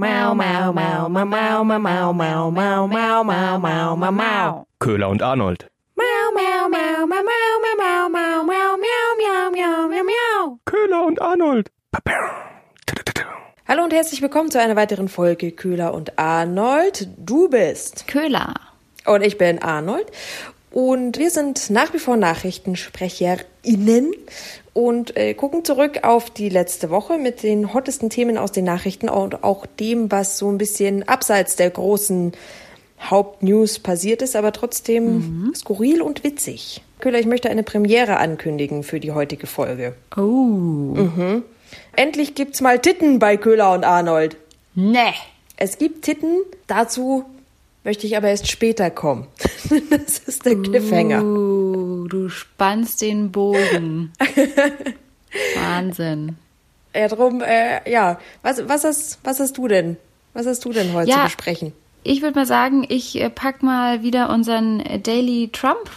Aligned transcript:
Mau, 0.00 0.32
mau, 0.32 0.72
mau, 0.72 1.08
mau, 1.08 1.24
mau, 1.26 1.64
mau, 1.64 1.82
mau, 1.82 2.12
mau, 2.12 2.52
mau, 2.52 2.86
mau, 2.86 3.24
mau, 3.24 3.58
mau, 3.58 3.96
mau, 3.96 4.12
mau. 4.12 4.66
Köhler 4.78 5.08
und 5.08 5.20
Arnold. 5.22 5.66
Mau, 5.96 6.30
mau, 6.36 6.68
mau, 6.68 7.04
mau, 7.04 7.22
mau, 7.24 7.58
mau, 7.60 7.74
mau, 7.76 8.08
mau, 8.08 8.44
mau, 8.44 8.76
miau, 8.78 9.16
miau, 9.18 9.50
miau, 9.50 9.88
miau, 9.88 10.04
miau. 10.04 10.58
Köhler 10.66 11.04
und 11.04 11.20
Arnold. 11.20 11.70
Hallo 13.66 13.82
und 13.82 13.92
herzlich 13.92 14.22
willkommen 14.22 14.52
zu 14.52 14.60
einer 14.60 14.76
weiteren 14.76 15.08
Folge 15.08 15.50
Köhler 15.50 15.92
und 15.92 16.16
Arnold. 16.16 17.08
Du 17.16 17.48
bist 17.48 18.06
Köhler. 18.06 18.54
und 19.08 19.22
ich 19.22 19.36
bin 19.36 19.60
Arnold 19.60 20.06
und 20.70 21.18
wir 21.18 21.30
sind 21.30 21.70
nach 21.70 21.94
wie 21.94 21.98
vor 21.98 22.16
NachrichtensprecherInnen 22.16 24.14
und 24.74 25.16
äh, 25.16 25.34
gucken 25.34 25.64
zurück 25.64 26.00
auf 26.02 26.30
die 26.30 26.48
letzte 26.48 26.90
Woche 26.90 27.18
mit 27.18 27.42
den 27.42 27.72
hottesten 27.74 28.10
Themen 28.10 28.38
aus 28.38 28.52
den 28.52 28.64
Nachrichten 28.64 29.08
und 29.08 29.42
auch 29.44 29.66
dem, 29.66 30.12
was 30.12 30.38
so 30.38 30.50
ein 30.50 30.58
bisschen 30.58 31.08
abseits 31.08 31.56
der 31.56 31.70
großen 31.70 32.32
Hauptnews 33.00 33.78
passiert 33.78 34.22
ist, 34.22 34.36
aber 34.36 34.52
trotzdem 34.52 35.52
skurril 35.54 36.02
und 36.02 36.24
witzig. 36.24 36.82
Köhler, 36.98 37.20
ich 37.20 37.26
möchte 37.26 37.48
eine 37.48 37.62
Premiere 37.62 38.16
ankündigen 38.18 38.82
für 38.82 38.98
die 38.98 39.12
heutige 39.12 39.46
Folge. 39.46 39.94
Oh. 40.16 40.96
Endlich 41.94 42.34
gibt's 42.34 42.60
mal 42.60 42.80
Titten 42.80 43.18
bei 43.18 43.36
Köhler 43.36 43.72
und 43.72 43.84
Arnold. 43.84 44.36
Ne. 44.74 45.12
Es 45.56 45.78
gibt 45.78 46.02
Titten, 46.04 46.38
dazu 46.66 47.24
möchte 47.88 48.06
ich 48.06 48.18
aber 48.18 48.28
erst 48.28 48.50
später 48.50 48.90
kommen. 48.90 49.28
das 49.90 50.18
ist 50.18 50.44
der 50.44 50.56
Cliffhanger. 50.56 51.22
Uh, 51.24 52.06
du 52.06 52.28
spannst 52.28 53.00
den 53.00 53.32
Bogen. 53.32 54.12
Wahnsinn. 55.56 56.36
Ja, 56.94 57.08
drum, 57.08 57.40
äh, 57.40 57.90
ja. 57.90 58.20
Was, 58.42 58.68
was, 58.68 58.84
hast, 58.84 59.20
was 59.24 59.40
hast 59.40 59.56
du 59.56 59.68
denn? 59.68 59.96
Was 60.34 60.46
hast 60.46 60.66
du 60.66 60.72
denn 60.74 60.92
heute 60.92 61.08
Ja. 61.08 61.16
zu 61.16 61.22
besprechen? 61.22 61.72
Ich 62.02 62.20
würde 62.20 62.38
mal 62.38 62.44
sagen, 62.44 62.84
ich 62.86 63.18
äh, 63.18 63.30
pack 63.30 63.62
mal 63.62 64.02
wieder 64.02 64.28
unseren 64.28 64.84
Daily 65.02 65.48
Trump 65.50 65.90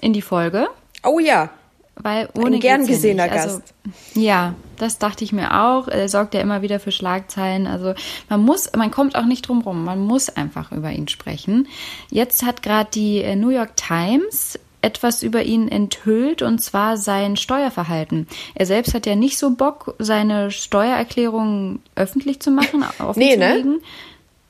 in 0.00 0.14
die 0.14 0.22
Folge, 0.22 0.68
Oh 1.04 1.18
ja, 1.18 1.50
weil 2.02 2.28
ohne 2.36 2.56
Ein 2.56 2.60
gern 2.60 2.82
ja 2.82 2.88
gesehener 2.88 3.24
nicht. 3.24 3.32
Also, 3.34 3.58
Gast. 3.58 3.74
ja, 4.14 4.54
das 4.78 4.98
dachte 4.98 5.24
ich 5.24 5.32
mir 5.32 5.62
auch. 5.64 5.88
Er 5.88 6.08
sorgt 6.08 6.34
ja 6.34 6.40
immer 6.40 6.62
wieder 6.62 6.80
für 6.80 6.92
Schlagzeilen. 6.92 7.66
Also 7.66 7.94
man 8.28 8.40
muss, 8.42 8.70
man 8.76 8.90
kommt 8.90 9.16
auch 9.16 9.24
nicht 9.24 9.48
drum 9.48 9.62
rum. 9.62 9.84
Man 9.84 10.00
muss 10.00 10.28
einfach 10.28 10.72
über 10.72 10.90
ihn 10.92 11.08
sprechen. 11.08 11.68
Jetzt 12.10 12.44
hat 12.44 12.62
gerade 12.62 12.90
die 12.92 13.18
äh, 13.22 13.36
New 13.36 13.50
York 13.50 13.76
Times 13.76 14.58
etwas 14.80 15.24
über 15.24 15.42
ihn 15.42 15.66
enthüllt 15.66 16.40
und 16.40 16.60
zwar 16.62 16.96
sein 16.96 17.36
Steuerverhalten. 17.36 18.28
Er 18.54 18.64
selbst 18.66 18.94
hat 18.94 19.06
ja 19.06 19.16
nicht 19.16 19.36
so 19.36 19.50
Bock, 19.50 19.96
seine 19.98 20.52
Steuererklärung 20.52 21.80
öffentlich 21.96 22.40
zu 22.40 22.50
machen, 22.50 22.84
Nee, 23.16 23.36
ne? 23.36 23.46
offenzulegen. 23.46 23.80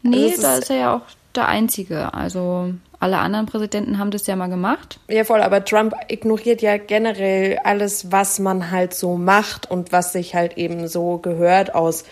Nee, 0.03 0.17
Also 0.25 0.35
es 0.35 0.41
da 0.43 0.53
ist- 0.55 0.63
ist 0.65 0.71
er 0.71 0.77
ja 0.77 0.95
auch 0.97 1.03
der 1.35 1.49
Einzige. 1.49 2.13
Also 2.15 2.75
alle 3.01 3.19
anderen 3.19 3.47
Präsidenten 3.47 3.99
haben 3.99 4.11
das 4.11 4.27
ja 4.27 4.35
mal 4.37 4.49
gemacht. 4.49 4.99
ja 5.09 5.25
voll, 5.25 5.41
aber 5.41 5.65
Trump 5.65 5.95
ignoriert 6.09 6.63
ja 6.63 6.77
generell 6.79 7.59
alles, 7.65 8.11
was 8.11 8.39
man 8.41 8.71
halt 8.71 8.93
so 8.95 9.17
macht 9.17 9.71
und 9.71 9.93
was 9.93 10.13
sich 10.13 10.35
halt 10.35 10.57
eben 10.59 10.89
so 10.89 11.19
gehört 11.19 11.75
aus 11.75 12.05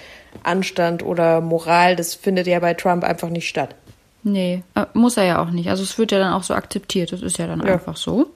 Anstand 0.45 1.03
oder 1.05 1.41
Moral. 1.41 1.97
Das 1.97 2.15
findet 2.15 2.47
ja 2.47 2.59
bei 2.61 2.75
Trump 2.75 3.03
einfach 3.05 3.29
nicht 3.31 3.49
statt. 3.49 3.75
Nee, 4.23 4.63
äh, 4.75 4.87
muss 4.93 5.17
er 5.17 5.25
ja 5.25 5.43
auch 5.43 5.51
nicht. 5.51 5.69
Also 5.71 5.83
es 5.83 5.99
wird 5.99 6.13
ja 6.13 6.19
dann 6.19 6.33
auch 6.33 6.43
so 6.43 6.55
akzeptiert. 6.55 7.13
Das 7.13 7.23
ist 7.23 7.39
ja 7.39 7.47
dann 7.47 7.65
Ja. 7.67 7.75
einfach 7.75 7.97
so. 7.97 8.27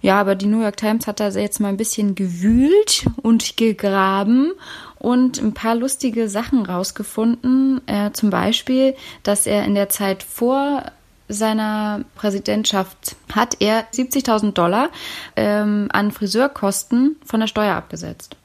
Ja, 0.00 0.20
aber 0.20 0.34
die 0.34 0.46
New 0.46 0.60
York 0.62 0.76
Times 0.76 1.06
hat 1.06 1.20
da 1.20 1.28
jetzt 1.28 1.60
mal 1.60 1.68
ein 1.68 1.76
bisschen 1.76 2.16
gewühlt 2.16 3.06
und 3.22 3.56
gegraben 3.56 4.50
und 4.98 5.40
ein 5.40 5.54
paar 5.54 5.76
lustige 5.76 6.28
Sachen 6.28 6.66
rausgefunden. 6.66 7.80
Äh, 7.86 8.10
zum 8.12 8.30
Beispiel, 8.30 8.94
dass 9.22 9.46
er 9.46 9.64
in 9.64 9.74
der 9.76 9.88
Zeit 9.90 10.24
vor 10.24 10.82
seiner 11.28 12.04
Präsidentschaft 12.14 13.16
hat 13.32 13.56
er 13.60 13.84
70.000 13.92 14.52
Dollar 14.52 14.90
ähm, 15.36 15.88
an 15.92 16.12
Friseurkosten 16.12 17.16
von 17.24 17.40
der 17.40 17.46
Steuer 17.46 17.74
abgesetzt. 17.74 18.36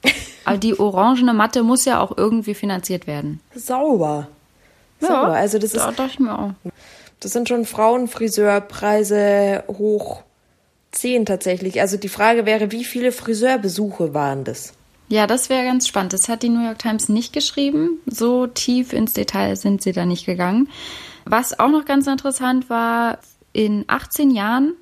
Aber 0.45 0.57
die 0.59 0.79
orangene 0.79 1.33
Matte 1.33 1.63
muss 1.63 1.85
ja 1.85 1.99
auch 1.99 2.17
irgendwie 2.17 2.53
finanziert 2.53 3.07
werden. 3.07 3.39
Sauber. 3.55 4.27
Sauber. 4.99 5.33
Also 5.33 5.59
das 5.59 5.73
ist 5.73 5.77
da 5.77 5.91
dachte 5.91 6.11
ich 6.13 6.19
mir 6.19 6.37
auch. 6.37 6.51
Das 7.19 7.31
sind 7.33 7.49
schon 7.49 7.65
Frauenfriseurpreise 7.65 9.63
hoch 9.67 10.23
10 10.91 11.25
tatsächlich. 11.25 11.81
Also 11.81 11.97
die 11.97 12.09
Frage 12.09 12.45
wäre, 12.45 12.71
wie 12.71 12.83
viele 12.83 13.11
Friseurbesuche 13.11 14.13
waren 14.13 14.43
das? 14.43 14.73
Ja, 15.09 15.25
das 15.25 15.49
wäre 15.49 15.63
ganz 15.63 15.87
spannend. 15.87 16.13
Das 16.13 16.27
hat 16.27 16.43
die 16.43 16.49
New 16.49 16.63
York 16.63 16.79
Times 16.79 17.07
nicht 17.07 17.31
geschrieben. 17.31 18.01
So 18.05 18.47
tief 18.47 18.93
ins 18.93 19.13
Detail 19.13 19.55
sind 19.55 19.81
sie 19.81 19.93
da 19.93 20.05
nicht 20.05 20.25
gegangen. 20.25 20.69
Was 21.29 21.59
auch 21.59 21.69
noch 21.69 21.85
ganz 21.85 22.07
interessant 22.07 22.69
war, 22.69 23.19
in 23.53 23.85
18 23.87 24.31
Jahren, 24.31 24.73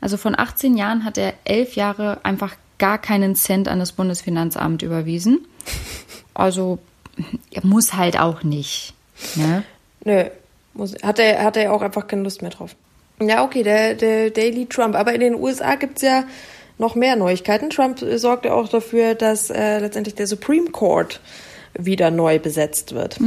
also 0.00 0.16
von 0.16 0.38
18 0.38 0.76
Jahren 0.76 1.04
hat 1.04 1.18
er 1.18 1.34
elf 1.44 1.74
Jahre 1.76 2.20
einfach 2.24 2.54
gar 2.78 2.98
keinen 2.98 3.34
Cent 3.34 3.68
an 3.68 3.78
das 3.78 3.92
Bundesfinanzamt 3.92 4.82
überwiesen. 4.82 5.46
Also 6.38 6.80
er 7.50 7.64
muss 7.64 7.94
halt 7.94 8.20
auch 8.20 8.42
nicht. 8.42 8.92
Ne? 9.36 9.62
Nö, 10.04 10.24
muss, 10.74 10.94
hat, 11.02 11.18
er, 11.18 11.42
hat 11.42 11.56
er 11.56 11.72
auch 11.72 11.80
einfach 11.80 12.06
keine 12.06 12.24
Lust 12.24 12.42
mehr 12.42 12.50
drauf. 12.50 12.76
Ja, 13.20 13.42
okay, 13.42 13.62
der, 13.62 13.94
der 13.94 14.28
Daily 14.28 14.66
Trump. 14.66 14.96
Aber 14.96 15.14
in 15.14 15.20
den 15.20 15.34
USA 15.34 15.76
gibt's 15.76 16.02
ja 16.02 16.24
noch 16.76 16.94
mehr 16.94 17.16
Neuigkeiten. 17.16 17.70
Trump 17.70 18.02
äh, 18.02 18.18
sorgt 18.18 18.44
ja 18.44 18.52
auch 18.52 18.68
dafür, 18.68 19.14
dass 19.14 19.48
äh, 19.48 19.78
letztendlich 19.78 20.14
der 20.14 20.26
Supreme 20.26 20.70
Court 20.70 21.20
wieder 21.72 22.10
neu 22.10 22.38
besetzt 22.38 22.94
wird. 22.94 23.18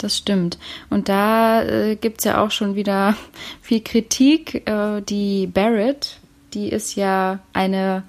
Das 0.00 0.16
stimmt. 0.16 0.58
Und 0.88 1.10
da 1.10 1.62
äh, 1.62 1.94
gibt's 1.96 2.24
ja 2.24 2.42
auch 2.42 2.50
schon 2.50 2.74
wieder 2.74 3.14
viel 3.60 3.82
Kritik. 3.82 4.66
Äh, 4.68 5.02
die 5.02 5.46
Barrett, 5.46 6.18
die 6.54 6.70
ist 6.70 6.94
ja 6.96 7.40
eine 7.52 8.02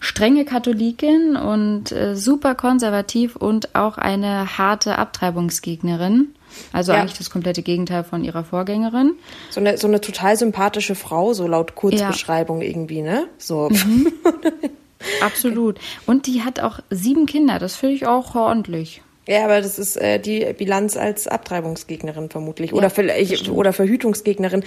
strenge 0.00 0.44
Katholikin 0.46 1.36
und 1.36 1.92
äh, 1.92 2.16
super 2.16 2.54
konservativ 2.54 3.36
und 3.36 3.74
auch 3.74 3.98
eine 3.98 4.56
harte 4.58 4.96
Abtreibungsgegnerin. 4.98 6.34
Also 6.72 6.92
Ja. 6.92 7.00
eigentlich 7.00 7.18
das 7.18 7.30
komplette 7.30 7.62
Gegenteil 7.62 8.04
von 8.04 8.24
ihrer 8.24 8.44
Vorgängerin. 8.44 9.12
So 9.50 9.60
eine, 9.60 9.76
so 9.76 9.86
eine 9.86 10.00
total 10.00 10.36
sympathische 10.36 10.94
Frau, 10.94 11.32
so 11.34 11.46
laut 11.46 11.74
Kurzbeschreibung 11.74 12.62
irgendwie, 12.62 13.02
ne? 13.02 13.26
So. 13.38 13.70
Absolut. 15.20 15.78
Und 16.06 16.26
die 16.26 16.42
hat 16.42 16.60
auch 16.60 16.80
sieben 16.90 17.26
Kinder. 17.26 17.58
Das 17.58 17.76
finde 17.76 17.96
ich 17.96 18.06
auch 18.06 18.34
ordentlich. 18.34 19.02
Ja, 19.26 19.44
aber 19.44 19.60
das 19.62 19.78
ist 19.78 19.96
äh, 19.96 20.18
die 20.18 20.44
Bilanz 20.56 20.96
als 20.96 21.26
Abtreibungsgegnerin 21.26 22.28
vermutlich. 22.30 22.72
Oder 22.72 22.82
das 22.84 22.92
vielleicht 22.92 23.38
stimmt. 23.38 23.56
oder 23.56 23.72
Verhütungsgegnerin. 23.72 24.64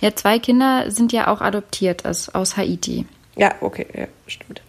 Ja, 0.00 0.14
zwei 0.14 0.38
Kinder 0.38 0.90
sind 0.90 1.12
ja 1.12 1.28
auch 1.28 1.40
adoptiert 1.40 2.04
aus, 2.04 2.28
aus 2.30 2.56
Haiti. 2.56 3.06
Ja, 3.36 3.54
okay, 3.60 3.86
ja, 3.96 4.06
stimmt. 4.26 4.62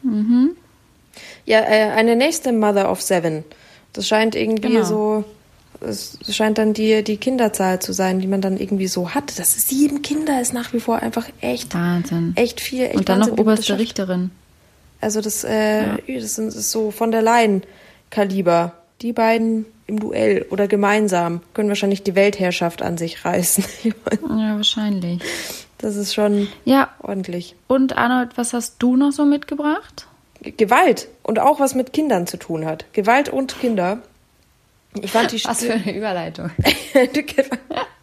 Ja, 1.45 1.59
äh, 1.61 1.91
eine 1.91 2.15
nächste 2.15 2.51
Mother 2.51 2.91
of 2.91 3.01
Seven. 3.01 3.43
Das 3.93 4.07
scheint 4.07 4.35
irgendwie 4.35 4.69
Genau. 4.73 4.83
so. 4.83 5.23
Es 5.81 6.17
scheint 6.29 6.57
dann 6.57 6.73
die, 6.73 7.03
die 7.03 7.17
Kinderzahl 7.17 7.79
zu 7.79 7.93
sein, 7.93 8.19
die 8.19 8.27
man 8.27 8.41
dann 8.41 8.57
irgendwie 8.57 8.87
so 8.87 9.13
hat. 9.13 9.37
Das 9.37 9.55
ist 9.57 9.69
sieben 9.69 10.01
Kinder 10.01 10.41
ist 10.41 10.53
nach 10.53 10.71
wie 10.73 10.79
vor 10.79 10.97
einfach 10.97 11.27
echt, 11.41 11.73
Wahnsinn. 11.75 12.33
echt 12.35 12.61
viel. 12.61 12.83
Echt 12.85 12.95
und 12.95 13.09
dann 13.09 13.19
noch 13.19 13.27
Wahnsinn, 13.27 13.45
das 13.45 13.53
oberste. 13.55 13.77
Richterin. 13.79 14.31
Also 15.01 15.21
das, 15.21 15.43
äh, 15.43 15.83
das 16.07 16.35
sind- 16.35 16.47
das 16.47 16.55
ist 16.55 16.71
so 16.71 16.91
von 16.91 17.11
der 17.11 17.21
Leyen-Kaliber. 17.21 18.73
Die 19.01 19.13
beiden 19.13 19.65
im 19.87 19.99
Duell 19.99 20.45
oder 20.49 20.67
gemeinsam 20.67 21.41
können 21.53 21.69
wahrscheinlich 21.69 22.01
die 22.03 22.15
Weltherrschaft 22.15 22.81
an 22.81 22.97
sich 22.97 23.23
reißen. 23.25 23.63
Ja, 24.29 24.55
wahrscheinlich. 24.55 25.21
Das 25.77 25.95
ist 25.95 26.13
schon 26.13 26.47
Ja, 26.63 26.89
ordentlich. 27.01 27.55
und 27.67 27.97
Arnold, 27.97 28.37
was 28.37 28.53
hast 28.53 28.75
du 28.79 28.95
noch 28.95 29.11
so 29.11 29.25
mitgebracht? 29.25 30.07
G- 30.41 30.51
Gewalt 30.51 31.07
und 31.23 31.39
auch 31.39 31.59
was 31.59 31.75
mit 31.75 31.93
Kindern 31.93 32.25
zu 32.27 32.37
tun 32.37 32.65
hat. 32.65 32.85
Gewalt 32.93 33.29
und 33.29 33.59
Kinder. 33.59 33.99
Ich 35.01 35.11
fand 35.11 35.31
die 35.33 35.43
Was 35.43 35.63
für 35.63 35.73
eine 35.73 35.95
Überleitung. 35.95 36.49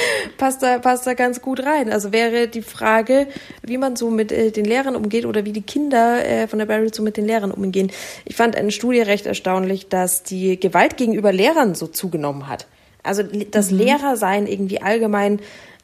passt 0.38 0.62
da, 0.62 0.78
passt 0.78 1.06
da 1.06 1.14
ganz 1.14 1.40
gut 1.40 1.64
rein. 1.64 1.92
Also 1.92 2.12
wäre 2.12 2.48
die 2.48 2.62
Frage, 2.62 3.26
wie 3.62 3.78
man 3.78 3.96
so 3.96 4.10
mit 4.10 4.32
äh, 4.32 4.50
den 4.50 4.64
Lehrern 4.64 4.96
umgeht 4.96 5.26
oder 5.26 5.44
wie 5.44 5.52
die 5.52 5.62
Kinder 5.62 6.24
äh, 6.24 6.48
von 6.48 6.58
der 6.58 6.66
Barrett 6.66 6.94
so 6.94 7.02
mit 7.02 7.16
den 7.16 7.26
Lehrern 7.26 7.50
umgehen. 7.50 7.90
Ich 8.24 8.36
fand 8.36 8.56
eine 8.56 8.70
Studie 8.70 9.00
recht 9.00 9.26
erstaunlich, 9.26 9.88
dass 9.88 10.22
die 10.22 10.58
Gewalt 10.58 10.96
gegenüber 10.96 11.32
Lehrern 11.32 11.74
so 11.74 11.86
zugenommen 11.86 12.48
hat. 12.48 12.66
Also 13.02 13.22
das 13.22 13.70
Lehrersein 13.70 14.46
irgendwie 14.46 14.82
allgemein 14.82 15.40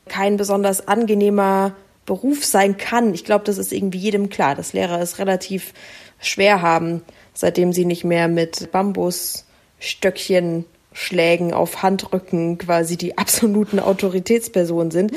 kein 0.08 0.36
besonders 0.36 0.88
angenehmer 0.88 1.74
Beruf 2.04 2.44
sein 2.44 2.76
kann. 2.76 3.14
Ich 3.14 3.24
glaube, 3.24 3.44
das 3.44 3.58
ist 3.58 3.72
irgendwie 3.72 3.98
jedem 3.98 4.28
klar, 4.28 4.54
dass 4.54 4.72
Lehrer 4.72 5.00
es 5.00 5.18
relativ 5.18 5.72
schwer 6.20 6.62
haben, 6.62 7.02
seitdem 7.32 7.72
sie 7.72 7.84
nicht 7.84 8.04
mehr 8.04 8.28
mit 8.28 8.72
Bambusstöckchen 8.72 10.64
Schlägen 10.92 11.52
auf 11.52 11.82
Handrücken 11.82 12.58
quasi 12.58 12.96
die 12.96 13.18
absoluten 13.18 13.78
Autoritätspersonen 13.78 14.90
sind, 14.90 15.12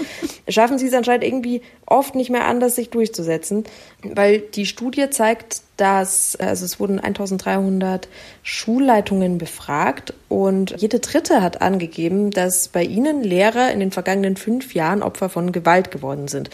schaffen 0.48 0.77
sie 0.77 0.88
es 0.88 0.94
anscheinend 0.94 1.24
irgendwie 1.24 1.62
oft 1.86 2.16
nicht 2.16 2.30
mehr 2.30 2.45
anders, 2.45 2.75
sich 2.75 2.89
durchzusetzen, 2.89 3.63
weil 4.04 4.39
die 4.39 4.66
Studie 4.66 5.10
zeigt, 5.10 5.62
dass, 5.77 6.36
also 6.38 6.66
es 6.66 6.80
wurden 6.80 7.00
1300 7.00 8.07
Schulleitungen 8.44 9.38
befragt 9.38 10.13
und 10.30 10.80
jede 10.80 11.00
dritte 11.00 11.42
hat 11.42 11.62
angegeben, 11.62 12.31
dass 12.31 12.69
bei 12.69 12.83
ihnen 12.83 13.24
Lehrer 13.24 13.72
in 13.72 13.80
den 13.80 13.92
vergangenen 13.92 14.38
fünf 14.38 14.74
Jahren 14.74 15.04
Opfer 15.04 15.30
von 15.30 15.51
Gewalt 15.51 15.92
geworden 15.92 16.27
sind. 16.27 16.50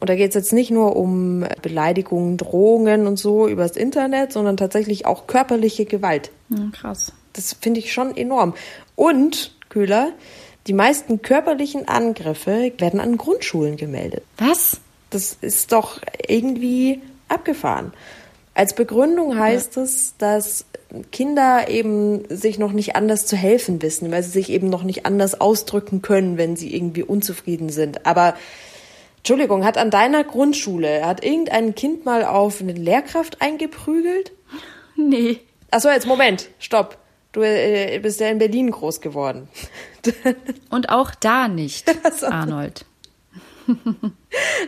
Und 0.00 0.08
da 0.08 0.14
geht 0.14 0.28
es 0.28 0.34
jetzt 0.34 0.52
nicht 0.52 0.70
nur 0.70 0.94
um 0.94 1.44
Beleidigungen, 1.60 2.36
Drohungen 2.36 3.06
und 3.08 3.18
so 3.18 3.48
übers 3.48 3.76
Internet, 3.76 4.32
sondern 4.32 4.56
tatsächlich 4.56 5.06
auch 5.06 5.26
körperliche 5.26 5.86
Gewalt. 5.86 6.30
Hm, 6.50 6.70
krass. 6.70 7.12
Das 7.38 7.56
finde 7.60 7.78
ich 7.78 7.92
schon 7.92 8.16
enorm. 8.16 8.54
Und, 8.96 9.54
Köhler, 9.68 10.10
die 10.66 10.72
meisten 10.72 11.22
körperlichen 11.22 11.86
Angriffe 11.86 12.72
werden 12.78 12.98
an 12.98 13.16
Grundschulen 13.16 13.76
gemeldet. 13.76 14.24
Was? 14.38 14.80
Das 15.10 15.38
ist 15.40 15.70
doch 15.70 16.00
irgendwie 16.26 17.00
abgefahren. 17.28 17.92
Als 18.54 18.74
Begründung 18.74 19.38
heißt 19.38 19.76
ja. 19.76 19.82
es, 19.82 20.14
dass 20.18 20.64
Kinder 21.12 21.68
eben 21.68 22.24
sich 22.28 22.58
noch 22.58 22.72
nicht 22.72 22.96
anders 22.96 23.24
zu 23.24 23.36
helfen 23.36 23.80
wissen, 23.82 24.10
weil 24.10 24.24
sie 24.24 24.30
sich 24.30 24.50
eben 24.50 24.68
noch 24.68 24.82
nicht 24.82 25.06
anders 25.06 25.40
ausdrücken 25.40 26.02
können, 26.02 26.38
wenn 26.38 26.56
sie 26.56 26.74
irgendwie 26.74 27.04
unzufrieden 27.04 27.68
sind. 27.68 28.04
Aber 28.04 28.34
Entschuldigung, 29.18 29.64
hat 29.64 29.78
an 29.78 29.92
deiner 29.92 30.24
Grundschule, 30.24 31.06
hat 31.06 31.24
irgendein 31.24 31.76
Kind 31.76 32.04
mal 32.04 32.24
auf 32.24 32.60
eine 32.60 32.72
Lehrkraft 32.72 33.40
eingeprügelt? 33.40 34.32
Nee. 34.96 35.38
Achso, 35.70 35.88
jetzt 35.90 36.08
Moment, 36.08 36.48
stopp. 36.58 36.98
Du 37.32 37.42
äh, 37.42 37.98
bist 37.98 38.20
ja 38.20 38.28
in 38.28 38.38
Berlin 38.38 38.70
groß 38.70 39.00
geworden. 39.00 39.48
Und 40.70 40.88
auch 40.88 41.14
da 41.14 41.48
nicht, 41.48 41.86
Arnold. 42.22 42.84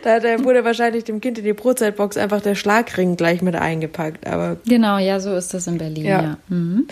da 0.03 0.43
wurde 0.43 0.63
wahrscheinlich 0.63 1.03
dem 1.03 1.21
Kind 1.21 1.39
in 1.39 1.43
die 1.43 1.53
Brotzeitbox 1.53 2.17
einfach 2.17 2.41
der 2.41 2.53
Schlagring 2.53 3.17
gleich 3.17 3.41
mit 3.41 3.55
eingepackt. 3.55 4.27
Aber 4.27 4.57
genau, 4.65 4.99
ja, 4.99 5.19
so 5.19 5.33
ist 5.33 5.53
das 5.55 5.65
in 5.65 5.79
Berlin. 5.79 6.05
Ja. 6.05 6.21
Ja. 6.21 6.37
Mhm. 6.49 6.87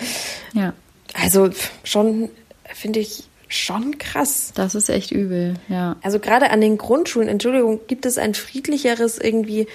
ja. 0.54 0.72
Also 1.14 1.50
schon 1.84 2.30
finde 2.74 2.98
ich 3.00 3.24
schon 3.48 3.98
krass. 3.98 4.52
Das 4.54 4.74
ist 4.74 4.88
echt 4.88 5.10
übel, 5.10 5.54
ja. 5.68 5.96
Also 6.02 6.18
gerade 6.18 6.50
an 6.50 6.60
den 6.60 6.78
Grundschulen, 6.78 7.28
Entschuldigung, 7.28 7.80
gibt 7.86 8.06
es 8.06 8.18
ein 8.18 8.34
friedlicheres 8.34 9.18
irgendwie 9.18 9.66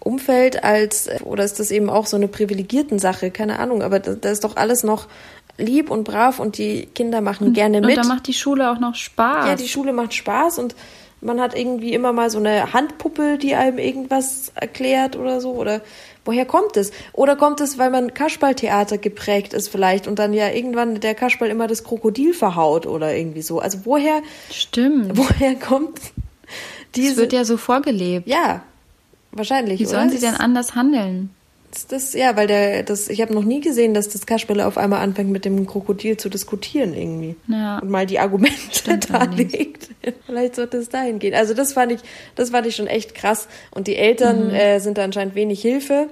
Umfeld 0.00 0.64
als, 0.64 1.08
oder 1.24 1.44
ist 1.44 1.60
das 1.60 1.70
eben 1.70 1.90
auch 1.90 2.06
so 2.06 2.16
eine 2.16 2.28
privilegierten 2.28 2.98
Sache? 2.98 3.30
Keine 3.30 3.58
Ahnung, 3.58 3.82
aber 3.82 4.00
da, 4.00 4.14
da 4.14 4.30
ist 4.30 4.44
doch 4.44 4.56
alles 4.56 4.82
noch 4.82 5.06
lieb 5.58 5.90
und 5.90 6.04
brav 6.04 6.40
und 6.40 6.58
die 6.58 6.86
Kinder 6.94 7.20
machen 7.20 7.48
und, 7.48 7.52
gerne 7.52 7.80
mit. 7.80 7.98
Und 7.98 8.04
da 8.04 8.08
macht 8.08 8.26
die 8.26 8.32
Schule 8.32 8.70
auch 8.70 8.80
noch 8.80 8.94
Spaß. 8.94 9.46
Ja, 9.46 9.54
die 9.56 9.68
Schule 9.68 9.92
macht 9.92 10.14
Spaß 10.14 10.58
und 10.58 10.74
man 11.20 11.40
hat 11.40 11.56
irgendwie 11.56 11.92
immer 11.92 12.12
mal 12.12 12.30
so 12.30 12.38
eine 12.38 12.72
Handpuppe, 12.72 13.36
die 13.36 13.54
einem 13.54 13.78
irgendwas 13.78 14.52
erklärt 14.54 15.16
oder 15.16 15.40
so. 15.40 15.52
Oder 15.52 15.82
woher 16.24 16.46
kommt 16.46 16.76
es? 16.76 16.92
Oder 17.12 17.36
kommt 17.36 17.60
es, 17.60 17.78
weil 17.78 17.90
man 17.90 18.14
Kasperltheater 18.14 18.98
geprägt 18.98 19.52
ist 19.52 19.68
vielleicht 19.68 20.06
und 20.06 20.18
dann 20.18 20.32
ja 20.32 20.48
irgendwann 20.48 20.98
der 21.00 21.14
Kasperl 21.14 21.50
immer 21.50 21.66
das 21.66 21.84
Krokodil 21.84 22.32
verhaut 22.32 22.86
oder 22.86 23.14
irgendwie 23.14 23.42
so. 23.42 23.58
Also 23.58 23.80
woher? 23.84 24.22
Stimmt. 24.50 25.16
Woher 25.16 25.56
kommt 25.56 26.00
diese? 26.94 27.12
Es 27.12 27.16
wird 27.18 27.32
ja 27.34 27.44
so 27.44 27.58
vorgelebt. 27.58 28.26
Ja, 28.26 28.62
Wahrscheinlich. 29.32 29.80
Wie 29.80 29.86
sollen 29.86 30.08
oder? 30.08 30.18
sie 30.18 30.26
denn 30.26 30.34
anders 30.34 30.74
handeln? 30.74 31.30
Das, 31.70 31.86
das, 31.86 32.14
ja, 32.14 32.34
weil 32.34 32.48
der, 32.48 32.82
das, 32.82 33.08
ich 33.08 33.20
habe 33.20 33.32
noch 33.32 33.44
nie 33.44 33.60
gesehen, 33.60 33.94
dass 33.94 34.08
das 34.08 34.26
Kasperle 34.26 34.66
auf 34.66 34.76
einmal 34.76 35.02
anfängt, 35.02 35.30
mit 35.30 35.44
dem 35.44 35.66
Krokodil 35.66 36.16
zu 36.16 36.28
diskutieren 36.28 36.94
irgendwie. 36.94 37.36
Ja. 37.46 37.78
Und 37.78 37.90
mal 37.90 38.06
die 38.06 38.18
Argumente 38.18 38.98
darlegt. 39.12 39.88
Vielleicht 40.26 40.56
sollte 40.56 40.78
es 40.78 40.88
dahin 40.88 41.20
gehen. 41.20 41.32
Also 41.34 41.54
das 41.54 41.72
fand 41.72 41.92
ich, 41.92 42.00
das 42.34 42.50
fand 42.50 42.66
ich 42.66 42.74
schon 42.74 42.88
echt 42.88 43.14
krass. 43.14 43.46
Und 43.70 43.86
die 43.86 43.94
Eltern 43.94 44.48
mhm. 44.48 44.54
äh, 44.54 44.80
sind 44.80 44.98
da 44.98 45.04
anscheinend 45.04 45.36
wenig 45.36 45.62
Hilfe. 45.62 46.08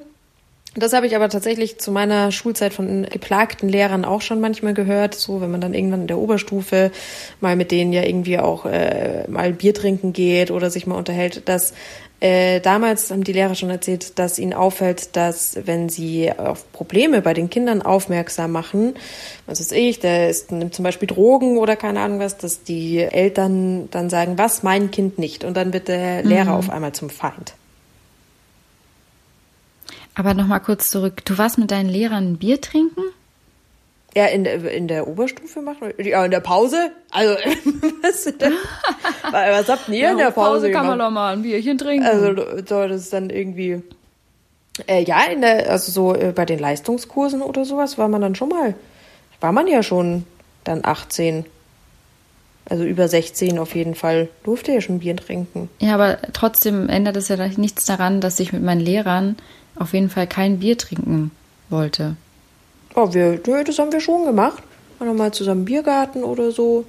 Das 0.75 0.93
habe 0.93 1.06
ich 1.06 1.17
aber 1.17 1.29
tatsächlich 1.29 1.79
zu 1.79 1.91
meiner 1.91 2.31
Schulzeit 2.31 2.73
von 2.75 3.05
geplagten 3.05 3.69
Lehrern 3.69 4.05
auch 4.05 4.20
schon 4.20 4.41
manchmal 4.41 4.75
gehört. 4.75 5.15
So, 5.15 5.41
wenn 5.41 5.50
man 5.50 5.61
dann 5.61 5.75
irgendwann 5.75 6.03
in 6.03 6.06
der 6.06 6.19
Oberstufe 6.19 6.93
mal 7.41 7.56
mit 7.56 7.70
denen 7.70 7.93
ja 7.93 8.03
irgendwie 8.03 8.38
auch 8.38 8.67
äh, 8.67 9.25
mal 9.29 9.53
Bier 9.53 9.75
trinken 9.75 10.12
geht 10.12 10.50
oder 10.50 10.70
sich 10.70 10.87
mal 10.87 10.97
unterhält, 10.97 11.49
dass 11.49 11.73
äh, 12.20 12.61
damals 12.61 13.11
haben 13.11 13.23
die 13.23 13.32
Lehrer 13.32 13.55
schon 13.55 13.70
erzählt, 13.70 14.19
dass 14.19 14.41
ihnen 14.41 14.53
auffällt, 14.53 15.15
dass 15.17 15.56
wenn 15.65 15.88
sie 15.88 16.32
auf 16.37 16.70
Probleme 16.73 17.23
bei 17.23 17.32
den 17.32 17.49
Kindern 17.49 17.81
aufmerksam 17.81 18.50
machen, 18.50 18.94
was 19.47 19.61
weiß 19.61 19.73
ich, 19.73 20.00
der 20.00 20.29
ist, 20.29 20.50
nimmt 20.50 20.75
zum 20.75 20.82
Beispiel 20.82 21.06
Drogen 21.06 21.59
oder 21.59 21.76
keine 21.76 22.00
Ahnung 22.00 22.19
was, 22.19 22.37
dass 22.37 22.65
die 22.65 22.99
Eltern 22.99 23.88
dann 23.91 24.11
sagen, 24.11 24.37
was 24.37 24.65
mein 24.65 24.91
Kind 24.91 25.19
nicht, 25.19 25.44
und 25.44 25.56
dann 25.56 25.73
wird 25.73 25.87
der 25.87 26.25
Lehrer 26.25 26.53
mhm. 26.53 26.59
auf 26.59 26.70
einmal 26.70 26.93
zum 26.93 27.09
Feind. 27.09 27.55
Aber 30.19 30.35
nochmal 30.35 30.59
kurz 30.59 30.91
zurück. 30.91 31.25
Du 31.25 31.38
warst 31.38 31.59
mit 31.59 31.70
deinen 31.70 31.88
Lehrern 31.88 32.32
ein 32.32 32.38
Bier 32.38 32.61
trinken? 32.61 33.03
Ja, 34.17 34.26
in 34.26 34.43
der, 34.43 34.69
in 34.73 34.88
der 34.88 35.06
Oberstufe 35.06 35.62
machen? 35.62 35.93
Ja, 35.97 36.25
in 36.25 36.32
der 36.32 36.41
Pause? 36.41 36.91
Also, 37.12 37.35
was, 38.03 38.25
denn? 38.25 38.53
was 39.31 39.69
habt 39.69 39.88
ihr 39.88 39.94
ja, 39.94 40.11
in 40.11 40.19
der 40.19 40.32
Pause, 40.32 40.62
Pause 40.62 40.70
kann 40.73 40.88
man 40.88 40.99
doch 40.99 41.11
mal 41.11 41.35
ein 41.35 41.43
Bierchen 41.43 41.79
trinken. 41.79 42.05
Also, 42.05 42.35
so, 42.67 42.88
das 42.88 43.03
ist 43.03 43.12
dann 43.12 43.31
irgendwie, 43.31 43.81
äh, 44.88 45.05
ja, 45.05 45.23
in 45.26 45.41
der, 45.41 45.70
also 45.70 45.93
so 45.93 46.17
äh, 46.17 46.32
bei 46.32 46.44
den 46.44 46.59
Leistungskursen 46.59 47.41
oder 47.41 47.65
sowas 47.65 47.97
war 47.97 48.09
man 48.09 48.20
dann 48.20 48.35
schon 48.35 48.49
mal, 48.49 48.75
war 49.41 49.53
man 49.53 49.69
ja 49.69 49.85
schon 49.85 50.25
dann 50.65 50.85
18. 50.85 51.44
Also 52.69 52.85
über 52.85 53.09
16 53.09 53.59
auf 53.59 53.75
jeden 53.75 53.94
Fall 53.94 54.29
durfte 54.44 54.73
ja 54.73 54.81
schon 54.81 54.99
Bier 54.99 55.17
trinken. 55.17 55.70
Ja, 55.81 55.94
aber 55.94 56.19
trotzdem 56.35 56.88
ändert 56.88 57.17
es 57.17 57.29
ja 57.29 57.37
nichts 57.56 57.87
daran, 57.87 58.20
dass 58.20 58.38
ich 58.41 58.53
mit 58.53 58.62
meinen 58.62 58.81
Lehrern 58.81 59.37
auf 59.76 59.94
jeden 59.94 60.11
Fall 60.11 60.26
kein 60.26 60.59
Bier 60.59 60.76
trinken 60.76 61.31
wollte. 61.70 62.17
Oh, 62.94 63.12
wir, 63.12 63.38
das 63.38 63.79
haben 63.79 63.93
wir 63.93 64.00
schon 64.00 64.26
gemacht. 64.26 64.62
Mal 64.99 65.15
mal 65.15 65.32
zusammen 65.32 65.65
Biergarten 65.65 66.25
oder 66.25 66.50
so. 66.50 66.85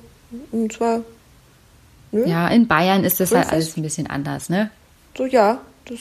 Und 0.52 0.74
zwar. 0.74 1.02
Nö. 2.12 2.26
Ja, 2.28 2.48
in 2.50 2.68
Bayern 2.68 3.04
ist 3.04 3.20
das 3.20 3.32
halt 3.32 3.52
alles 3.52 3.78
ein 3.78 3.84
bisschen 3.84 4.08
anders, 4.08 4.50
ne? 4.50 4.72
So, 5.16 5.26
ja. 5.26 5.62
Das, 5.86 6.00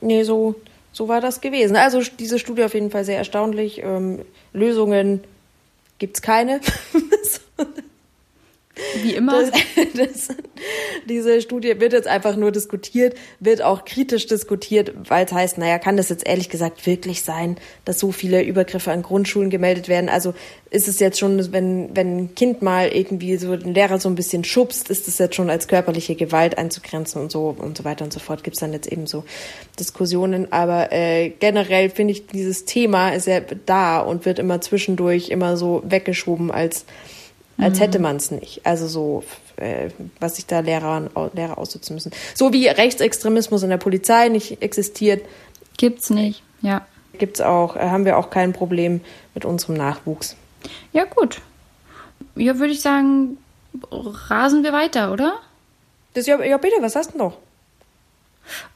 nee, 0.00 0.22
so, 0.22 0.54
so 0.92 1.08
war 1.08 1.20
das 1.20 1.40
gewesen. 1.40 1.76
Also 1.76 2.02
diese 2.18 2.38
Studie 2.38 2.64
auf 2.64 2.74
jeden 2.74 2.90
Fall 2.90 3.04
sehr 3.04 3.18
erstaunlich. 3.18 3.82
Ähm, 3.82 4.20
Lösungen 4.52 5.24
gibt's 5.98 6.22
keine. 6.22 6.60
Wie 9.02 9.14
immer. 9.14 9.40
Das, 9.40 9.50
das, 9.94 10.36
diese 11.08 11.40
Studie 11.40 11.80
wird 11.80 11.94
jetzt 11.94 12.06
einfach 12.06 12.36
nur 12.36 12.52
diskutiert, 12.52 13.16
wird 13.40 13.62
auch 13.62 13.86
kritisch 13.86 14.26
diskutiert, 14.26 14.92
weil 15.08 15.24
es 15.24 15.32
heißt, 15.32 15.58
naja, 15.58 15.78
kann 15.78 15.96
das 15.96 16.10
jetzt 16.10 16.26
ehrlich 16.26 16.50
gesagt 16.50 16.86
wirklich 16.86 17.22
sein, 17.22 17.56
dass 17.86 17.98
so 17.98 18.12
viele 18.12 18.42
Übergriffe 18.42 18.92
an 18.92 19.02
Grundschulen 19.02 19.48
gemeldet 19.48 19.88
werden? 19.88 20.10
Also 20.10 20.34
ist 20.68 20.88
es 20.88 21.00
jetzt 21.00 21.18
schon, 21.18 21.52
wenn, 21.52 21.96
wenn 21.96 22.18
ein 22.18 22.34
Kind 22.34 22.60
mal 22.60 22.88
irgendwie 22.88 23.38
so 23.38 23.56
den 23.56 23.72
Lehrer 23.72 23.98
so 23.98 24.10
ein 24.10 24.14
bisschen 24.14 24.44
schubst, 24.44 24.90
ist 24.90 25.08
es 25.08 25.16
jetzt 25.16 25.36
schon 25.36 25.48
als 25.48 25.68
körperliche 25.68 26.14
Gewalt 26.14 26.58
einzugrenzen 26.58 27.22
und 27.22 27.32
so 27.32 27.56
und 27.58 27.78
so 27.78 27.84
weiter 27.84 28.04
und 28.04 28.12
so 28.12 28.20
fort. 28.20 28.44
Gibt 28.44 28.56
es 28.56 28.60
dann 28.60 28.74
jetzt 28.74 28.92
eben 28.92 29.06
so 29.06 29.24
Diskussionen. 29.78 30.52
Aber 30.52 30.92
äh, 30.92 31.30
generell 31.30 31.88
finde 31.88 32.12
ich, 32.12 32.26
dieses 32.26 32.66
Thema 32.66 33.10
ist 33.10 33.26
ja 33.26 33.40
da 33.40 34.00
und 34.00 34.26
wird 34.26 34.38
immer 34.38 34.60
zwischendurch 34.60 35.30
immer 35.30 35.56
so 35.56 35.82
weggeschoben 35.86 36.50
als 36.50 36.84
als 37.58 37.78
mhm. 37.78 37.82
hätte 37.82 37.98
man 37.98 38.16
es 38.16 38.30
nicht. 38.30 38.60
Also 38.64 38.86
so, 38.86 39.24
äh, 39.56 39.90
was 40.20 40.36
sich 40.36 40.46
da 40.46 40.60
Lehrer, 40.60 41.08
Lehrer 41.32 41.58
aussitzen 41.58 41.94
müssen. 41.94 42.12
So 42.34 42.52
wie 42.52 42.68
Rechtsextremismus 42.68 43.62
in 43.62 43.70
der 43.70 43.78
Polizei 43.78 44.28
nicht 44.28 44.62
existiert. 44.62 45.24
Gibt's 45.76 46.10
nicht, 46.10 46.42
ja. 46.62 46.86
Gibt's 47.18 47.40
auch, 47.40 47.76
äh, 47.76 47.80
haben 47.80 48.04
wir 48.04 48.18
auch 48.18 48.30
kein 48.30 48.52
Problem 48.52 49.00
mit 49.34 49.44
unserem 49.44 49.76
Nachwuchs. 49.76 50.36
Ja, 50.92 51.04
gut. 51.04 51.40
Ja, 52.34 52.58
würde 52.58 52.72
ich 52.72 52.80
sagen, 52.80 53.38
rasen 53.90 54.62
wir 54.62 54.72
weiter, 54.72 55.12
oder? 55.12 55.34
Das, 56.14 56.26
ja, 56.26 56.42
ja, 56.42 56.56
bitte, 56.56 56.76
was 56.80 56.96
hast 56.96 57.14
du 57.14 57.18
noch? 57.18 57.36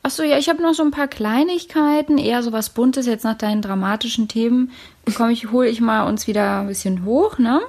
Achso, 0.02 0.22
ja, 0.22 0.36
ich 0.36 0.48
habe 0.48 0.62
noch 0.62 0.74
so 0.74 0.82
ein 0.82 0.90
paar 0.90 1.08
Kleinigkeiten, 1.08 2.18
eher 2.18 2.42
so 2.42 2.52
was 2.52 2.70
Buntes 2.70 3.06
jetzt 3.06 3.24
nach 3.24 3.38
deinen 3.38 3.62
dramatischen 3.62 4.28
Themen. 4.28 4.72
Komm 5.14 5.30
ich, 5.30 5.50
hole 5.52 5.68
ich 5.68 5.80
mal 5.80 6.06
uns 6.08 6.26
wieder 6.26 6.60
ein 6.60 6.66
bisschen 6.66 7.04
hoch, 7.04 7.38
ne? 7.38 7.60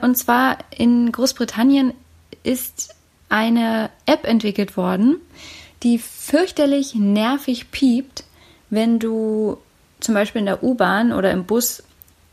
Und 0.00 0.16
zwar 0.16 0.58
in 0.76 1.12
Großbritannien 1.12 1.92
ist 2.42 2.94
eine 3.28 3.90
App 4.06 4.26
entwickelt 4.26 4.76
worden, 4.76 5.16
die 5.82 5.98
fürchterlich 5.98 6.94
nervig 6.94 7.70
piept, 7.70 8.24
wenn 8.70 8.98
du 8.98 9.58
zum 10.00 10.14
Beispiel 10.14 10.40
in 10.40 10.46
der 10.46 10.62
U-Bahn 10.62 11.12
oder 11.12 11.30
im 11.30 11.44
Bus 11.44 11.82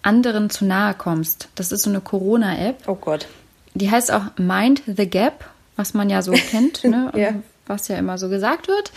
anderen 0.02 0.50
zu 0.50 0.66
nahe 0.66 0.94
kommst. 0.94 1.50
Das 1.56 1.72
ist 1.72 1.84
so 1.84 1.90
eine 1.90 2.02
Corona-App. 2.02 2.88
Oh 2.88 2.96
Gott. 2.96 3.28
Die 3.74 3.90
heißt 3.90 4.12
auch 4.12 4.24
Mind 4.38 4.84
the 4.86 5.08
Gap, 5.08 5.46
was 5.76 5.94
man 5.94 6.10
ja 6.10 6.22
so 6.22 6.32
kennt, 6.52 6.84
ne? 6.84 7.12
ja. 7.16 7.34
was 7.68 7.88
ja 7.88 7.98
immer 7.98 8.18
so 8.18 8.30
gesagt 8.30 8.68
wird, 8.68 8.92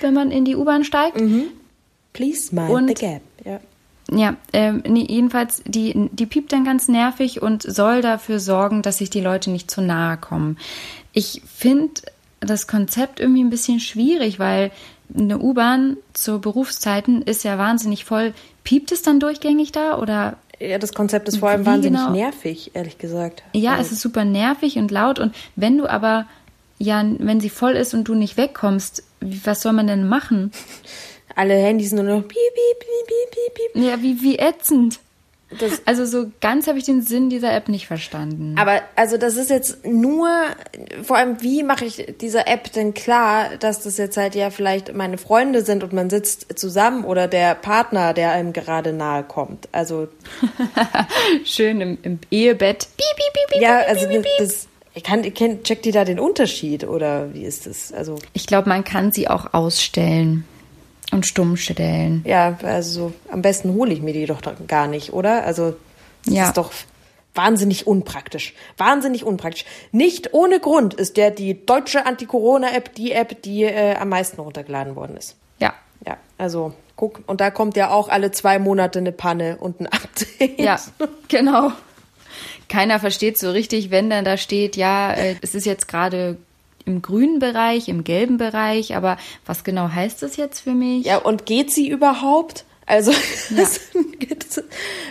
wenn 0.00 0.14
man 0.14 0.30
in 0.30 0.44
die 0.44 0.56
U-Bahn 0.56 0.84
steigt. 0.84 1.20
Mhm. 1.20 1.48
Please 2.12 2.54
mind 2.54 2.70
Und 2.70 2.88
the 2.88 2.94
gap. 2.94 3.22
Ja. 3.44 3.60
Ja, 4.10 4.36
ähm, 4.52 4.82
nee, 4.86 5.06
jedenfalls, 5.08 5.62
die, 5.66 6.10
die 6.12 6.26
piept 6.26 6.52
dann 6.52 6.64
ganz 6.64 6.88
nervig 6.88 7.40
und 7.40 7.62
soll 7.62 8.02
dafür 8.02 8.38
sorgen, 8.38 8.82
dass 8.82 8.98
sich 8.98 9.10
die 9.10 9.20
Leute 9.20 9.50
nicht 9.50 9.70
zu 9.70 9.80
nahe 9.80 10.16
kommen. 10.16 10.58
Ich 11.12 11.42
finde 11.46 12.02
das 12.40 12.66
Konzept 12.66 13.20
irgendwie 13.20 13.42
ein 13.42 13.50
bisschen 13.50 13.80
schwierig, 13.80 14.38
weil 14.38 14.70
eine 15.16 15.38
U-Bahn 15.38 15.96
zu 16.12 16.40
Berufszeiten 16.40 17.22
ist 17.22 17.44
ja 17.44 17.58
wahnsinnig 17.58 18.04
voll. 18.04 18.34
Piept 18.62 18.92
es 18.92 19.02
dann 19.02 19.20
durchgängig 19.20 19.72
da 19.72 19.98
oder? 19.98 20.36
Ja, 20.60 20.78
das 20.78 20.92
Konzept 20.92 21.28
ist 21.28 21.38
vor 21.38 21.50
allem 21.50 21.66
wahnsinnig 21.66 22.00
genau? 22.00 22.12
nervig, 22.12 22.72
ehrlich 22.74 22.98
gesagt. 22.98 23.42
Ja, 23.52 23.72
Also, 23.72 23.86
es 23.86 23.92
ist 23.92 24.00
super 24.00 24.24
nervig 24.24 24.76
und 24.76 24.90
laut 24.90 25.18
und 25.18 25.34
wenn 25.56 25.78
du 25.78 25.86
aber, 25.86 26.26
ja, 26.78 27.04
wenn 27.18 27.40
sie 27.40 27.50
voll 27.50 27.72
ist 27.72 27.94
und 27.94 28.04
du 28.04 28.14
nicht 28.14 28.36
wegkommst, 28.36 29.02
was 29.20 29.62
soll 29.62 29.72
man 29.72 29.86
denn 29.86 30.08
machen? 30.08 30.52
alle 31.36 31.54
Handys 31.54 31.92
nur 31.92 32.04
noch 32.04 32.22
piep, 32.22 32.30
piep, 32.30 32.78
piep, 32.80 33.06
piep, 33.06 33.30
piep, 33.54 33.72
piep. 33.74 33.84
Ja, 33.84 34.02
wie, 34.02 34.22
wie 34.22 34.38
ätzend. 34.38 35.00
Das, 35.58 35.82
Also 35.84 36.04
so 36.04 36.30
ganz 36.40 36.66
habe 36.66 36.78
ich 36.78 36.84
den 36.84 37.02
Sinn 37.02 37.30
dieser 37.30 37.52
App 37.54 37.68
nicht 37.68 37.86
verstanden. 37.86 38.56
aber 38.58 38.82
also 38.96 39.18
das 39.18 39.36
ist 39.36 39.50
jetzt 39.50 39.86
nur, 39.86 40.28
vor 41.02 41.16
allem 41.16 41.42
wie 41.42 41.62
mache 41.62 41.84
ich 41.84 42.14
dieser 42.20 42.48
App 42.48 42.72
denn 42.72 42.94
klar, 42.94 43.50
dass 43.60 43.80
das 43.82 43.96
jetzt 43.98 44.16
halt 44.16 44.34
ja 44.34 44.50
vielleicht 44.50 44.94
meine 44.94 45.18
Freunde 45.18 45.62
sind 45.62 45.84
und 45.84 45.92
man 45.92 46.10
sitzt 46.10 46.58
zusammen 46.58 47.04
oder 47.04 47.28
der 47.28 47.54
Partner, 47.54 48.14
der 48.14 48.32
einem 48.32 48.52
gerade 48.52 48.92
nahe 48.92 49.22
kommt. 49.22 49.68
Also 49.70 50.08
Schön 51.44 51.80
im, 51.80 51.98
im 52.02 52.18
Ehebett. 52.30 52.88
Piep, 52.96 53.16
piep, 53.16 53.50
piep, 53.52 53.62
ja, 53.62 53.78
also 53.80 54.08
piep. 54.08 54.24
das, 54.38 54.66
ich 54.94 55.04
kann, 55.04 55.22
ich 55.24 55.34
kenn, 55.34 55.62
checkt 55.62 55.84
die 55.84 55.92
da 55.92 56.04
den 56.04 56.18
Unterschied 56.18 56.84
oder 56.84 57.32
wie 57.34 57.44
ist 57.44 57.66
das? 57.66 57.92
Also 57.92 58.18
Ich 58.32 58.46
glaube, 58.46 58.68
man 58.68 58.82
kann 58.82 59.12
sie 59.12 59.28
auch 59.28 59.52
ausstellen 59.52 60.44
und 61.14 61.24
stumm 61.26 61.56
stellen. 61.56 62.22
ja, 62.26 62.58
also 62.62 63.12
am 63.30 63.40
besten 63.42 63.72
hole 63.74 63.92
ich 63.92 64.02
mir 64.02 64.12
die 64.12 64.26
doch 64.26 64.42
gar 64.66 64.86
nicht, 64.88 65.12
oder? 65.12 65.44
Also 65.44 65.74
das 66.26 66.34
Ja. 66.34 66.44
ist 66.48 66.56
doch 66.56 66.70
wahnsinnig 67.34 67.86
unpraktisch. 67.86 68.54
Wahnsinnig 68.76 69.24
unpraktisch. 69.24 69.64
Nicht 69.92 70.34
ohne 70.34 70.60
Grund 70.60 70.94
ist 70.94 71.16
der 71.16 71.30
die 71.30 71.64
deutsche 71.66 72.06
Anti-Corona-App 72.06 72.94
die 72.94 73.12
App, 73.12 73.42
die 73.42 73.64
äh, 73.64 73.96
am 73.96 74.08
meisten 74.10 74.40
runtergeladen 74.40 74.94
worden 74.96 75.16
ist. 75.16 75.36
Ja. 75.58 75.74
Ja, 76.06 76.16
also 76.38 76.74
guck, 76.96 77.22
und 77.26 77.40
da 77.40 77.50
kommt 77.50 77.76
ja 77.76 77.90
auch 77.90 78.08
alle 78.08 78.30
zwei 78.30 78.58
Monate 78.58 78.98
eine 79.00 79.10
Panne 79.12 79.56
und 79.58 79.80
ein 79.80 79.86
Update. 79.88 80.60
Ja, 80.60 80.78
genau. 81.28 81.72
Keiner 82.68 82.98
versteht 83.00 83.38
so 83.38 83.50
richtig, 83.50 83.90
wenn 83.90 84.10
dann 84.10 84.24
da 84.24 84.36
steht, 84.36 84.76
ja, 84.76 85.12
äh, 85.12 85.36
es 85.42 85.54
ist 85.54 85.66
jetzt 85.66 85.88
gerade 85.88 86.36
im 86.86 87.02
grünen 87.02 87.38
Bereich, 87.38 87.88
im 87.88 88.04
gelben 88.04 88.36
Bereich, 88.36 88.94
aber 88.94 89.16
was 89.46 89.64
genau 89.64 89.88
heißt 89.88 90.22
das 90.22 90.36
jetzt 90.36 90.60
für 90.60 90.74
mich? 90.74 91.06
Ja, 91.06 91.18
und 91.18 91.46
geht 91.46 91.70
sie 91.70 91.88
überhaupt? 91.88 92.64
Also 92.86 93.12
das, 93.56 93.80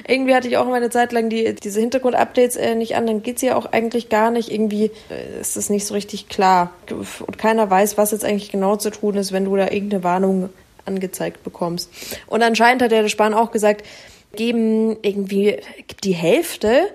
irgendwie 0.08 0.36
hatte 0.36 0.48
ich 0.48 0.58
auch 0.58 0.68
meine 0.68 0.90
Zeit 0.90 1.12
lang 1.12 1.30
die, 1.30 1.56
diese 1.56 1.80
Hintergrund-Updates 1.80 2.56
äh, 2.56 2.76
nicht 2.76 2.96
an, 2.96 3.08
dann 3.08 3.24
geht 3.24 3.40
sie 3.40 3.48
ja 3.48 3.56
auch 3.56 3.66
eigentlich 3.66 4.10
gar 4.10 4.32
nicht. 4.32 4.52
Irgendwie 4.52 4.92
äh, 5.10 5.40
ist 5.42 5.58
es 5.58 5.70
nicht 5.70 5.86
so 5.86 5.94
richtig 5.94 6.30
klar. 6.30 6.74
Und 6.90 7.38
keiner 7.38 7.70
weiß, 7.70 7.98
was 7.98 8.12
jetzt 8.12 8.26
eigentlich 8.26 8.52
genau 8.52 8.76
zu 8.76 8.92
tun 8.92 9.16
ist, 9.16 9.32
wenn 9.32 9.46
du 9.46 9.56
da 9.56 9.72
irgendeine 9.72 10.04
Warnung 10.04 10.50
angezeigt 10.86 11.44
bekommst. 11.44 11.90
Und 12.28 12.44
anscheinend 12.44 12.84
hat 12.84 12.92
der 12.92 13.08
Spahn 13.10 13.34
auch 13.34 13.52
gesagt, 13.52 13.86
geben 14.36 14.98
irgendwie 15.02 15.58
gibt 15.88 16.04
die 16.04 16.14
Hälfte 16.14 16.88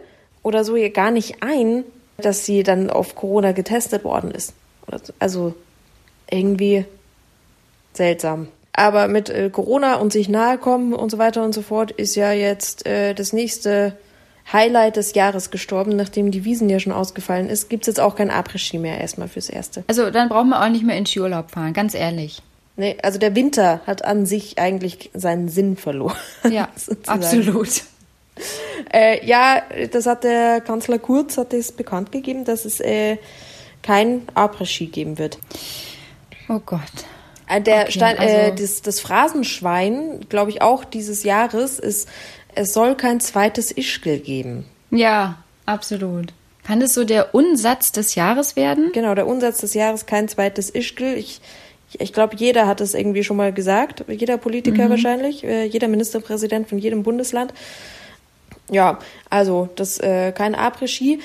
oder 0.42 0.64
so 0.64 0.76
hier 0.76 0.90
gar 0.90 1.11
nicht 1.11 1.42
ein, 1.42 1.85
dass 2.18 2.44
sie 2.44 2.62
dann 2.62 2.90
auf 2.90 3.14
Corona 3.14 3.52
getestet 3.52 4.04
worden 4.04 4.30
ist. 4.30 4.54
Also 5.18 5.54
irgendwie 6.30 6.85
seltsam. 7.92 8.49
Aber 8.73 9.09
mit 9.09 9.28
äh, 9.28 9.50
Corona 9.50 9.97
und 9.97 10.12
sich 10.12 10.28
nahe 10.28 10.59
kommen 10.59 10.92
und 10.92 11.11
so 11.11 11.18
weiter 11.18 11.45
und 11.45 11.52
so 11.52 11.62
fort 11.62 11.90
ist 11.90 12.14
ja 12.14 12.33
jetzt 12.33 12.87
äh, 12.87 13.14
das 13.14 13.33
nächste 13.33 13.97
Highlight 14.52 14.97
des 14.97 15.14
Jahres 15.14 15.50
gestorben, 15.50 15.97
nachdem 15.97 16.30
die 16.30 16.45
Wiesen 16.45 16.71
ja 16.71 16.78
schon 16.78 16.92
ausgefallen 16.92 17.50
ist, 17.50 17.68
gibt's 17.68 17.87
jetzt 17.87 18.00
auch 18.00 18.16
kein 18.16 18.30
Après-Ski 18.30 18.78
mehr 18.78 19.00
erstmal 19.00 19.28
fürs 19.28 19.50
Erste. 19.50 19.85
Also 19.88 20.11
dann 20.11 20.28
brauchen 20.28 20.49
wir 20.50 20.62
auch 20.62 20.68
nicht 20.68 20.85
mehr 20.85 20.97
in 20.97 21.07
Skiurlaub 21.07 21.50
fahren, 21.50 21.73
ganz 21.73 21.95
ehrlich. 21.95 22.40
Nee, 22.76 22.97
also 23.02 23.18
der 23.18 23.35
Winter 23.35 23.80
hat 23.87 24.04
an 24.04 24.25
sich 24.25 24.59
eigentlich 24.59 25.11
seinen 25.12 25.49
Sinn 25.49 25.76
verloren. 25.76 26.16
Ja, 26.50 26.68
absolut. 27.07 27.83
Äh, 28.92 29.26
ja, 29.26 29.62
das 29.90 30.07
hat 30.07 30.23
der 30.23 30.61
Kanzler 30.61 31.00
Kurz 31.00 31.37
hat 31.37 31.52
es 31.52 31.73
bekannt 31.73 32.12
gegeben, 32.12 32.45
dass 32.45 32.64
es 32.64 32.78
äh, 32.78 33.18
kein 33.88 34.23
Après-Ski 34.35 34.87
geben 34.88 35.16
wird. 35.16 35.38
Oh 36.50 36.61
Gott. 36.64 36.80
Äh, 37.49 37.62
Der 37.62 37.83
Okay, 37.85 37.92
Stein, 37.92 38.18
also- 38.18 38.35
äh, 38.35 38.54
das, 38.54 38.83
das 38.83 39.00
Phrasenschwein, 39.00 40.21
glaube 40.28 40.50
ich, 40.50 40.61
auch 40.61 40.85
dieses 40.85 41.23
Jahres 41.25 41.78
ist, 41.78 42.07
es 42.54 42.75
soll 42.75 42.95
kein 42.97 43.18
zweites 43.21 43.71
Ischgl 43.73 44.18
geben. 44.18 44.66
Ja, 44.90 45.38
absolut. 45.64 46.35
Kann 46.66 46.80
das 46.80 46.92
so 46.92 47.04
der 47.04 47.35
Unsatz 47.35 47.92
des 47.92 48.14
Jahres 48.14 48.54
werden? 48.57 48.90
Genau, 48.92 49.14
der 49.14 49.26
Unsatz 49.26 49.59
des 49.61 49.73
Jahres 49.73 50.04
kein 50.04 50.28
zweites 50.28 50.68
Ischgl. 50.68 51.14
Ich, 51.16 51.40
ich, 51.90 52.00
ich 52.02 52.12
glaube, 52.12 52.37
jeder 52.37 52.66
hat 52.66 52.83
es 52.83 52.92
irgendwie 52.92 53.25
schon 53.25 53.38
mal 53.38 53.54
gesagt, 53.54 54.04
jeder 54.09 54.37
Politiker 54.37 54.90
wahrscheinlich, 54.90 55.45
äh, 55.45 55.64
jeder 55.64 55.88
Ministerpräsident 55.88 56.68
von 56.68 56.76
jedem 56.76 57.02
Bundesland. 57.04 57.54
Ja, 58.71 58.99
also 59.30 59.71
das 59.76 59.99
äh, 60.00 60.33
kein 60.33 60.54
Après-Ski. 60.54 61.21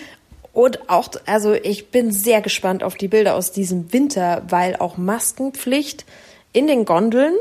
Und 0.53 0.87
auch, 0.89 1.09
also 1.25 1.53
ich 1.53 1.89
bin 1.89 2.11
sehr 2.11 2.41
gespannt 2.41 2.83
auf 2.83 2.95
die 2.95 3.07
Bilder 3.07 3.35
aus 3.35 3.51
diesem 3.51 3.91
Winter, 3.91 4.43
weil 4.47 4.75
auch 4.75 4.97
Maskenpflicht 4.97 6.05
in 6.53 6.67
den 6.67 6.85
Gondeln 6.85 7.33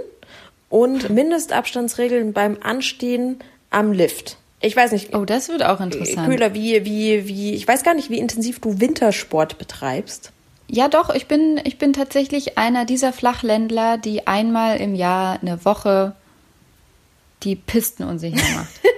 und 0.71 1.11
Mindestabstandsregeln 1.11 2.33
beim 2.33 2.57
Anstehen 2.63 3.39
am 3.69 3.93
Lift. 3.93 4.39
Ich 4.63 4.75
weiß 4.75 4.93
nicht, 4.93 5.15
Oh, 5.15 5.27
das 5.27 5.49
wird 5.49 5.63
auch 5.63 5.81
interessant. 5.81 6.29
Köhler, 6.29 6.55
wie, 6.55 6.85
wie, 6.87 7.29
wie, 7.29 7.55
ich 7.55 7.69
weiß 7.69 7.83
gar 7.83 7.95
nicht, 7.95 8.09
wie 8.09 8.19
intensiv 8.19 8.61
du 8.61 8.81
Wintersport 8.81 9.59
betreibst. 9.59 10.33
Ja, 10.69 10.89
doch, 10.89 11.15
ich 11.15 11.27
bin, 11.27 11.61
ich 11.65 11.77
bin 11.77 11.93
tatsächlich 11.93 12.57
einer 12.57 12.87
dieser 12.87 13.13
Flachländler, 13.13 13.99
die 13.99 14.27
einmal 14.27 14.79
im 14.79 14.95
Jahr 14.95 15.39
eine 15.43 15.63
Woche 15.67 16.15
die 17.43 17.57
Pisten 17.57 18.05
unsicher 18.05 18.37
macht. 18.57 18.81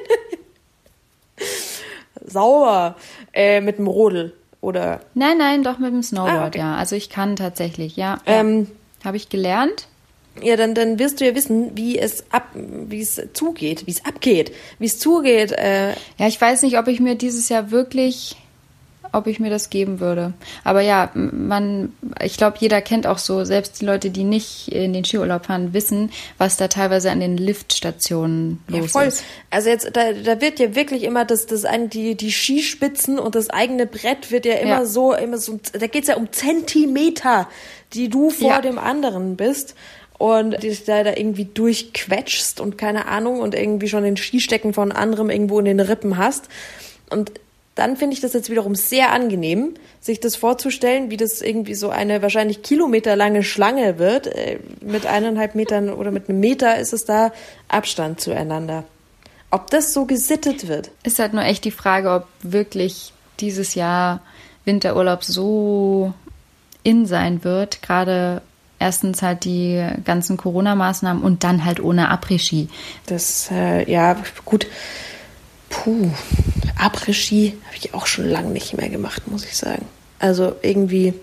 Sauer 2.34 2.96
äh, 3.32 3.60
mit 3.62 3.78
dem 3.78 3.86
Rodel 3.86 4.34
oder 4.60 5.00
nein, 5.14 5.38
nein, 5.38 5.62
doch 5.62 5.78
mit 5.78 5.92
dem 5.92 6.02
Snowboard, 6.02 6.34
Ah, 6.38 6.46
okay. 6.48 6.58
ja. 6.58 6.74
Also 6.76 6.96
ich 6.96 7.08
kann 7.10 7.36
tatsächlich, 7.36 7.96
ja. 7.96 8.18
Ähm, 8.26 8.66
Habe 9.04 9.16
ich 9.16 9.28
gelernt. 9.28 9.86
ja, 10.42 10.56
dann, 10.56 10.74
dann 10.74 10.98
wirst 10.98 11.20
du 11.20 11.26
ja 11.26 11.34
wissen, 11.34 11.76
wie 11.76 11.98
es 11.98 12.24
ab, 12.32 12.48
wie 12.54 13.00
es 13.00 13.20
zugeht, 13.34 13.86
wie 13.86 13.90
es 13.92 14.04
abgeht, 14.04 14.52
wie 14.78 14.86
es 14.86 14.98
zugeht. 14.98 15.52
Äh, 15.52 15.90
Ja, 16.18 16.26
ich 16.26 16.40
weiß 16.40 16.62
nicht, 16.62 16.76
ob 16.78 16.88
ich 16.88 16.98
mir 17.00 17.14
dieses 17.14 17.48
Jahr 17.50 17.70
wirklich, 17.70 18.36
ob 19.14 19.26
ich 19.26 19.40
mir 19.40 19.50
das 19.50 19.70
geben 19.70 20.00
würde. 20.00 20.32
Aber 20.64 20.80
ja, 20.80 21.10
man, 21.14 21.92
ich 22.22 22.36
glaube, 22.36 22.56
jeder 22.60 22.80
kennt 22.82 23.06
auch 23.06 23.18
so, 23.18 23.44
selbst 23.44 23.80
die 23.80 23.84
Leute, 23.86 24.10
die 24.10 24.24
nicht 24.24 24.68
in 24.72 24.92
den 24.92 25.04
Skiurlaub 25.04 25.46
fahren, 25.46 25.72
wissen, 25.72 26.10
was 26.38 26.56
da 26.56 26.68
teilweise 26.68 27.10
an 27.10 27.20
den 27.20 27.36
Liftstationen 27.36 28.60
ja, 28.68 28.78
los 28.78 28.92
voll. 28.92 29.04
ist. 29.04 29.24
Also 29.50 29.70
jetzt, 29.70 29.90
da, 29.94 30.12
da 30.12 30.40
wird 30.40 30.58
ja 30.58 30.74
wirklich 30.74 31.04
immer 31.04 31.24
das, 31.24 31.46
das 31.46 31.64
ein, 31.64 31.88
die, 31.90 32.14
die 32.16 32.32
Skispitzen 32.32 33.18
und 33.18 33.34
das 33.34 33.50
eigene 33.50 33.86
Brett 33.86 34.30
wird 34.30 34.46
ja 34.46 34.54
immer 34.54 34.80
Ja. 34.80 34.86
so, 34.86 35.14
immer 35.14 35.38
so, 35.38 35.58
da 35.72 35.86
geht's 35.86 36.08
ja 36.08 36.16
um 36.16 36.32
Zentimeter, 36.32 37.48
die 37.92 38.08
du 38.08 38.30
vor 38.30 38.50
Ja. 38.50 38.60
dem 38.60 38.78
anderen 38.78 39.36
bist. 39.36 39.74
Und 40.16 40.62
dich 40.62 40.84
da, 40.84 41.02
da 41.02 41.10
irgendwie 41.16 41.44
durchquetschst 41.44 42.60
und 42.60 42.78
keine 42.78 43.08
Ahnung 43.08 43.40
und 43.40 43.52
irgendwie 43.54 43.88
schon 43.88 44.04
den 44.04 44.16
Skistecken 44.16 44.72
von 44.72 44.92
anderem 44.92 45.28
irgendwo 45.28 45.58
in 45.58 45.64
den 45.64 45.80
Rippen 45.80 46.16
hast. 46.18 46.44
Und 47.10 47.32
dann 47.74 47.96
finde 47.96 48.14
ich 48.14 48.20
das 48.20 48.32
jetzt 48.32 48.50
wiederum 48.50 48.74
sehr 48.74 49.12
angenehm, 49.12 49.74
sich 50.00 50.20
das 50.20 50.36
vorzustellen, 50.36 51.10
wie 51.10 51.16
das 51.16 51.42
irgendwie 51.42 51.74
so 51.74 51.90
eine 51.90 52.22
wahrscheinlich 52.22 52.62
kilometerlange 52.62 53.42
Schlange 53.42 53.98
wird. 53.98 54.28
Äh, 54.28 54.58
Mit 54.80 55.06
eineinhalb 55.06 55.54
Metern 55.54 55.90
oder 55.90 56.10
mit 56.10 56.28
einem 56.28 56.40
Meter 56.40 56.78
ist 56.78 56.92
es 56.92 57.04
da 57.04 57.32
Abstand 57.68 58.20
zueinander. 58.20 58.84
Ob 59.50 59.70
das 59.70 59.92
so 59.92 60.04
gesittet 60.04 60.68
wird? 60.68 60.90
Ist 61.02 61.18
halt 61.18 61.32
nur 61.32 61.44
echt 61.44 61.64
die 61.64 61.70
Frage, 61.70 62.10
ob 62.10 62.26
wirklich 62.42 63.12
dieses 63.40 63.74
Jahr 63.74 64.20
Winterurlaub 64.64 65.24
so 65.24 66.12
in 66.82 67.06
sein 67.06 67.44
wird. 67.44 67.82
Gerade 67.82 68.42
erstens 68.78 69.22
halt 69.22 69.44
die 69.44 69.84
ganzen 70.04 70.36
Corona-Maßnahmen 70.36 71.22
und 71.22 71.44
dann 71.44 71.64
halt 71.64 71.80
ohne 71.80 72.10
Après-Ski. 72.10 72.68
Das, 73.06 73.48
äh, 73.50 73.90
ja, 73.90 74.16
gut. 74.44 74.66
Puh, 75.74 76.10
Après-Ski 76.78 77.56
habe 77.66 77.76
ich 77.76 77.94
auch 77.94 78.06
schon 78.06 78.28
lange 78.28 78.50
nicht 78.50 78.76
mehr 78.76 78.88
gemacht, 78.88 79.26
muss 79.26 79.44
ich 79.44 79.56
sagen. 79.56 79.86
Also 80.18 80.54
irgendwie, 80.62 81.14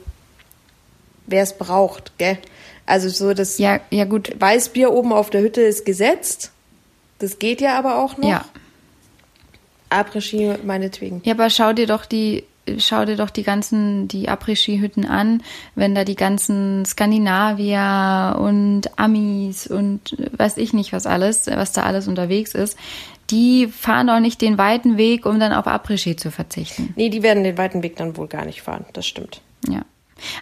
wer 1.26 1.44
es 1.44 1.58
braucht, 1.58 2.18
gell? 2.18 2.38
Also 2.86 3.10
so 3.10 3.34
das 3.34 3.58
Ja, 3.58 3.80
ja 3.90 4.06
gut. 4.06 4.34
Weißbier 4.40 4.92
oben 4.92 5.14
auf 5.14 5.30
der 5.30 5.42
Hütte 5.42 5.62
ist 5.62 5.86
gesetzt. 5.86 6.52
Das 7.20 7.40
geht 7.40 7.62
ja 7.62 7.78
aber 7.78 8.04
auch 8.04 8.18
noch. 8.18 8.30
Ja. 8.30 8.46
Après-Ski 9.90 10.56
meinetwegen. 10.64 11.22
Ja, 11.24 11.34
aber 11.34 11.50
schau 11.50 11.74
dir 11.74 11.88
doch 11.88 12.06
die 12.06 12.44
schau 12.78 13.06
dir 13.06 13.16
doch 13.16 13.32
die 13.32 13.44
ganzen, 13.44 14.08
die 14.08 14.30
Après-Ski-Hütten 14.30 15.06
an, 15.06 15.42
wenn 15.76 15.96
da 15.96 16.04
die 16.04 16.16
ganzen 16.16 16.86
Skandinavier 16.86 18.38
und 18.40 18.84
Amis 18.98 19.68
und 19.68 20.16
weiß 20.38 20.58
ich 20.58 20.74
nicht 20.74 20.94
was 20.94 21.08
alles, 21.08 21.48
was 21.48 21.72
da 21.72 21.84
alles 21.84 22.08
unterwegs 22.08 22.54
ist, 22.54 22.78
die 23.32 23.68
fahren 23.68 24.08
doch 24.08 24.20
nicht 24.20 24.42
den 24.42 24.58
weiten 24.58 24.98
Weg, 24.98 25.26
um 25.26 25.40
dann 25.40 25.54
auf 25.54 25.66
Après-Ski 25.66 26.16
zu 26.16 26.32
verzichten. 26.32 26.94
Nee, 26.96 27.10
die 27.10 27.24
werden 27.24 27.44
den 27.44 27.58
weiten 27.58 27.82
Weg 27.82 27.96
dann 27.96 28.18
wohl 28.18 28.28
gar 28.28 28.46
nicht 28.46 28.62
fahren, 28.62 28.86
das 28.94 29.08
stimmt. 29.08 29.42
Ja. 29.68 29.82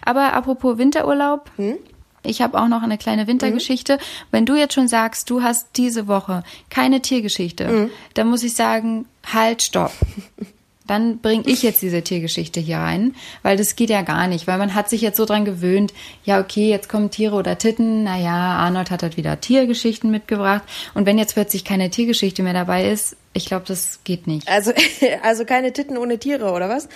Aber 0.04 0.32
apropos 0.34 0.76
Winterurlaub, 0.76 1.50
hm? 1.56 1.78
ich 2.22 2.42
habe 2.42 2.60
auch 2.60 2.68
noch 2.68 2.82
eine 2.82 2.98
kleine 2.98 3.26
Wintergeschichte. 3.26 3.94
Mhm. 3.94 4.00
Wenn 4.30 4.46
du 4.46 4.54
jetzt 4.56 4.74
schon 4.74 4.88
sagst, 4.88 5.30
du 5.30 5.42
hast 5.42 5.68
diese 5.76 6.06
Woche 6.06 6.42
keine 6.68 7.00
Tiergeschichte, 7.00 7.68
mhm. 7.68 7.90
dann 8.14 8.28
muss 8.28 8.42
ich 8.42 8.54
sagen, 8.54 9.06
halt, 9.32 9.62
stopp. 9.62 9.92
dann 10.90 11.18
bringe 11.18 11.44
ich 11.46 11.62
jetzt 11.62 11.82
diese 11.82 12.02
Tiergeschichte 12.02 12.58
hier 12.58 12.78
rein, 12.78 13.14
weil 13.42 13.56
das 13.56 13.76
geht 13.76 13.90
ja 13.90 14.02
gar 14.02 14.26
nicht, 14.26 14.48
weil 14.48 14.58
man 14.58 14.74
hat 14.74 14.90
sich 14.90 15.00
jetzt 15.00 15.18
so 15.18 15.24
dran 15.24 15.44
gewöhnt, 15.44 15.94
ja, 16.24 16.40
okay, 16.40 16.68
jetzt 16.68 16.88
kommen 16.88 17.12
Tiere 17.12 17.36
oder 17.36 17.56
Titten, 17.58 18.02
naja, 18.02 18.32
Arnold 18.32 18.90
hat 18.90 19.04
halt 19.04 19.16
wieder 19.16 19.40
Tiergeschichten 19.40 20.10
mitgebracht 20.10 20.64
und 20.94 21.06
wenn 21.06 21.16
jetzt 21.16 21.34
plötzlich 21.34 21.64
keine 21.64 21.90
Tiergeschichte 21.90 22.42
mehr 22.42 22.54
dabei 22.54 22.90
ist, 22.90 23.16
ich 23.34 23.46
glaube, 23.46 23.64
das 23.68 24.00
geht 24.02 24.26
nicht. 24.26 24.48
Also, 24.48 24.72
also 25.22 25.44
keine 25.44 25.72
Titten 25.72 25.96
ohne 25.96 26.18
Tiere, 26.18 26.50
oder 26.50 26.68
was? 26.68 26.88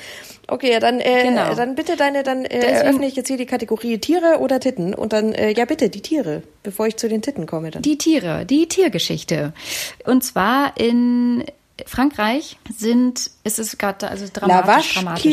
Okay, 0.49 0.73
ja, 0.73 0.81
dann, 0.81 0.99
äh, 0.99 1.23
genau. 1.23 1.55
dann 1.55 1.77
bitte 1.77 1.97
deine, 1.97 2.25
dann 2.25 2.45
äh, 2.45 2.59
eröffne 2.59 3.07
ich 3.07 3.15
jetzt 3.15 3.29
hier 3.29 3.37
die 3.37 3.47
Kategorie 3.47 3.99
Tiere 3.99 4.41
oder 4.41 4.59
Titten 4.59 4.93
und 4.93 5.13
dann, 5.13 5.33
äh, 5.33 5.53
ja 5.53 5.67
bitte, 5.67 5.89
die 5.89 6.03
Tiere, 6.03 6.43
bevor 6.65 6.89
ich 6.89 6.97
zu 6.97 7.09
den 7.09 7.23
Titten 7.23 7.47
komme 7.47 7.71
dann. 7.71 7.83
Die 7.83 7.97
Tiere, 7.97 8.45
die 8.45 8.67
Tiergeschichte. 8.67 9.53
Und 10.05 10.25
zwar 10.25 10.77
in 10.77 11.45
Frankreich 11.87 12.59
sind, 12.77 13.31
ist 13.43 13.59
es 13.59 13.79
gerade 13.79 14.09
also 14.09 14.27
dramatisch, 14.33 14.95
dramatisch 14.95 15.25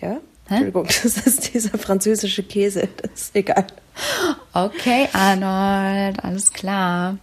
Ja? 0.00 0.20
Hä? 0.48 0.54
Entschuldigung, 0.54 0.84
das 1.02 1.04
ist 1.04 1.54
dieser 1.54 1.78
französische 1.78 2.42
Käse, 2.42 2.88
das 3.02 3.10
ist 3.14 3.36
egal. 3.36 3.66
Okay, 4.52 5.08
Arnold, 5.12 6.22
alles 6.22 6.52
klar. 6.52 7.18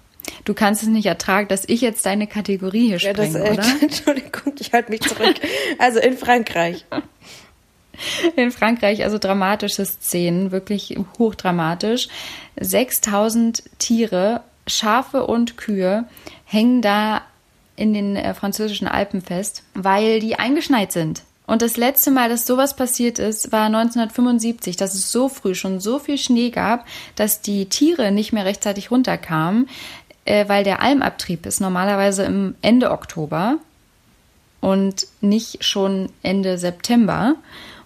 Du 0.45 0.53
kannst 0.53 0.83
es 0.83 0.89
nicht 0.89 1.05
ertragen, 1.05 1.47
dass 1.47 1.63
ich 1.67 1.81
jetzt 1.81 2.05
deine 2.05 2.27
Kategorie 2.27 2.87
hier 2.87 2.97
ja, 2.97 3.13
das, 3.13 3.35
äh, 3.35 3.51
oder? 3.51 3.65
Entschuldigung, 3.81 4.53
ich 4.59 4.73
halte 4.73 4.89
mich 4.91 5.01
zurück. 5.01 5.35
Also 5.79 5.99
in 5.99 6.17
Frankreich. 6.17 6.85
In 8.35 8.51
Frankreich, 8.51 9.03
also 9.03 9.19
dramatische 9.19 9.85
Szenen, 9.85 10.51
wirklich 10.51 10.97
hochdramatisch. 11.19 12.07
6000 12.59 13.63
Tiere, 13.77 14.41
Schafe 14.65 15.27
und 15.27 15.57
Kühe 15.57 16.05
hängen 16.43 16.81
da 16.81 17.21
in 17.75 17.93
den 17.93 18.15
äh, 18.15 18.33
französischen 18.33 18.87
Alpen 18.87 19.21
fest, 19.21 19.63
weil 19.73 20.19
die 20.19 20.37
eingeschneit 20.37 20.91
sind. 20.91 21.23
Und 21.45 21.61
das 21.61 21.75
letzte 21.75 22.09
Mal, 22.09 22.29
dass 22.29 22.47
sowas 22.47 22.75
passiert 22.75 23.19
ist, 23.19 23.51
war 23.51 23.65
1975, 23.65 24.77
dass 24.77 24.93
es 24.93 25.11
so 25.11 25.27
früh 25.27 25.55
schon 25.55 25.79
so 25.79 25.99
viel 25.99 26.17
Schnee 26.17 26.51
gab, 26.51 26.85
dass 27.15 27.41
die 27.41 27.67
Tiere 27.67 28.11
nicht 28.11 28.31
mehr 28.31 28.45
rechtzeitig 28.45 28.91
runterkamen, 28.91 29.67
äh, 30.25 30.47
weil 30.47 30.63
der 30.63 30.81
Almabtrieb 30.81 31.45
ist 31.45 31.59
normalerweise 31.59 32.23
im 32.23 32.55
Ende 32.61 32.91
Oktober 32.91 33.57
und 34.61 35.07
nicht 35.19 35.65
schon 35.65 36.09
Ende 36.21 36.57
September. 36.57 37.35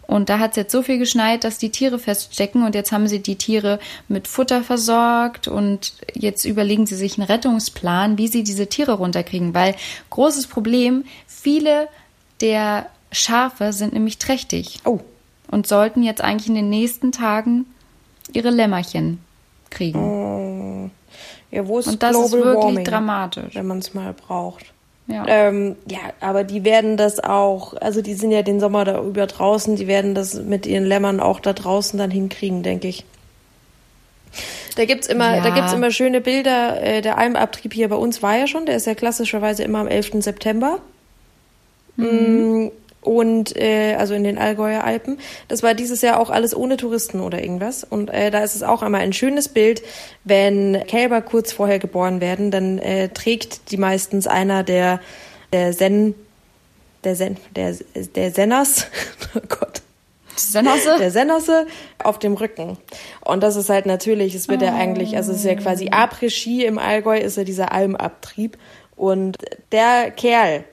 Und 0.08 0.30
da 0.30 0.40
hat 0.40 0.52
es 0.52 0.56
jetzt 0.58 0.72
so 0.72 0.82
viel 0.82 0.98
geschneit, 0.98 1.44
dass 1.44 1.58
die 1.58 1.70
Tiere 1.70 2.00
feststecken 2.00 2.66
und 2.66 2.76
jetzt 2.76 2.94
haben 2.94 3.08
sie 3.08 3.20
die 3.20 3.36
Tiere 3.36 3.78
mit 4.08 4.28
Futter 4.28 4.64
versorgt 4.64 5.50
und 5.50 5.94
jetzt 6.14 6.46
überlegen 6.46 6.86
sie 6.86 6.96
sich 6.96 7.18
einen 7.18 7.28
Rettungsplan, 7.28 8.18
wie 8.18 8.30
sie 8.30 8.44
diese 8.44 8.68
Tiere 8.68 8.94
runterkriegen, 8.94 9.54
weil 9.54 9.76
großes 10.10 10.48
Problem, 10.48 11.04
viele 11.28 11.90
der 12.40 12.88
Schafe 13.12 13.74
sind 13.74 13.94
nämlich 13.94 14.18
trächtig. 14.18 14.80
Oh. 14.86 15.00
Und 15.50 15.68
sollten 15.68 16.04
jetzt 16.04 16.22
eigentlich 16.22 16.48
in 16.48 16.56
den 16.56 16.70
nächsten 16.70 17.12
Tagen 17.12 17.66
ihre 18.34 18.50
Lämmerchen 18.50 19.20
kriegen. 19.70 20.00
Oh. 20.00 20.90
Ja, 21.52 21.68
wo 21.68 21.80
ist 21.80 21.88
Und 21.88 22.04
das 22.04 22.12
Global 22.12 22.26
ist 22.26 22.34
wirklich 22.34 22.64
Warming, 22.64 22.86
dramatisch. 22.86 23.56
Wenn 23.56 23.68
man 23.68 23.80
es 23.80 23.94
mal 23.94 24.14
braucht. 24.14 24.74
Ja. 25.08 25.26
Ähm, 25.28 25.78
ja, 25.90 26.00
aber 26.20 26.44
die 26.44 26.66
werden 26.66 26.98
das 26.98 27.22
auch, 27.22 27.74
also 27.80 28.02
die 28.02 28.14
sind 28.14 28.32
ja 28.32 28.42
den 28.44 28.60
Sommer 28.60 28.84
da 28.84 29.02
über 29.02 29.26
draußen, 29.26 29.78
die 29.78 29.88
werden 29.88 30.14
das 30.16 30.34
mit 30.36 30.66
ihren 30.66 30.86
Lämmern 30.86 31.22
auch 31.22 31.40
da 31.40 31.54
draußen 31.54 31.98
dann 31.98 32.12
hinkriegen, 32.12 32.62
denke 32.62 32.90
ich. 32.90 33.06
Da 34.76 34.84
gibt's 34.86 35.08
immer, 35.08 35.38
Ja. 35.38 35.42
da 35.42 35.50
gibt's 35.52 35.74
immer 35.74 35.92
schöne 35.92 36.20
Bilder. 36.22 36.82
Äh, 36.84 37.02
der 37.02 37.18
Almabtrieb 37.18 37.74
hier 37.74 37.88
bei 37.88 37.96
uns 37.96 38.22
war 38.22 38.38
ja 38.38 38.48
schon, 38.48 38.66
der 38.66 38.76
ist 38.76 38.86
ja 38.86 38.96
klassischerweise 38.96 39.64
immer 39.64 39.80
am 39.80 39.88
11. 39.88 40.22
September. 40.22 40.80
Mm, 41.96 42.68
Und 43.08 43.56
äh, 43.56 43.96
also 43.98 44.14
in 44.14 44.26
den 44.26 44.38
Allgäuer 44.38 44.84
Alpen. 44.84 45.18
Das 45.48 45.64
war 45.64 45.74
dieses 45.74 46.02
Jahr 46.02 46.20
auch 46.20 46.30
alles 46.30 46.54
ohne 46.54 46.76
Touristen 46.76 47.22
oder 47.22 47.42
irgendwas. 47.42 47.86
Und 47.86 48.10
äh, 48.10 48.32
da 48.32 48.44
ist 48.44 48.56
es 48.56 48.64
auch 48.64 48.82
einmal 48.82 49.00
ein 49.00 49.14
schönes 49.14 49.48
Bild, 49.48 49.82
wenn 50.26 50.84
Kälber 50.88 51.22
kurz 51.22 51.54
vorher 51.54 51.80
geboren 51.80 52.20
werden, 52.20 52.52
dann 52.52 52.80
äh, 52.80 53.08
trägt 53.08 53.72
die 53.72 53.78
meistens 53.78 54.28
einer 54.28 54.64
der 54.64 55.00
der 55.54 55.72
Sen 55.72 56.16
der 57.06 57.16
Sen 57.16 57.38
der 57.56 57.76
der 58.16 58.32
Senners. 58.32 58.88
Oh 59.36 59.42
Gott 59.48 59.82
Senosse? 60.36 60.98
der 61.00 61.12
Senosse 61.12 61.68
auf 62.04 62.20
dem 62.20 62.34
Rücken. 62.34 62.78
Und 63.22 63.42
das 63.42 63.56
ist 63.56 63.70
halt 63.70 63.86
natürlich, 63.86 64.36
es 64.36 64.48
wird 64.48 64.62
ja 64.62 64.74
eigentlich, 64.74 65.16
also 65.16 65.32
es 65.32 65.40
ist 65.40 65.46
ja 65.46 65.56
quasi 65.56 65.90
Après-Ski 65.90 66.66
im 66.66 66.78
Allgäu, 66.78 67.18
ist 67.18 67.38
ja 67.38 67.44
dieser 67.44 67.72
Almabtrieb. 67.72 68.58
Und 68.96 69.38
der 69.72 70.12
Kerl, 70.12 70.64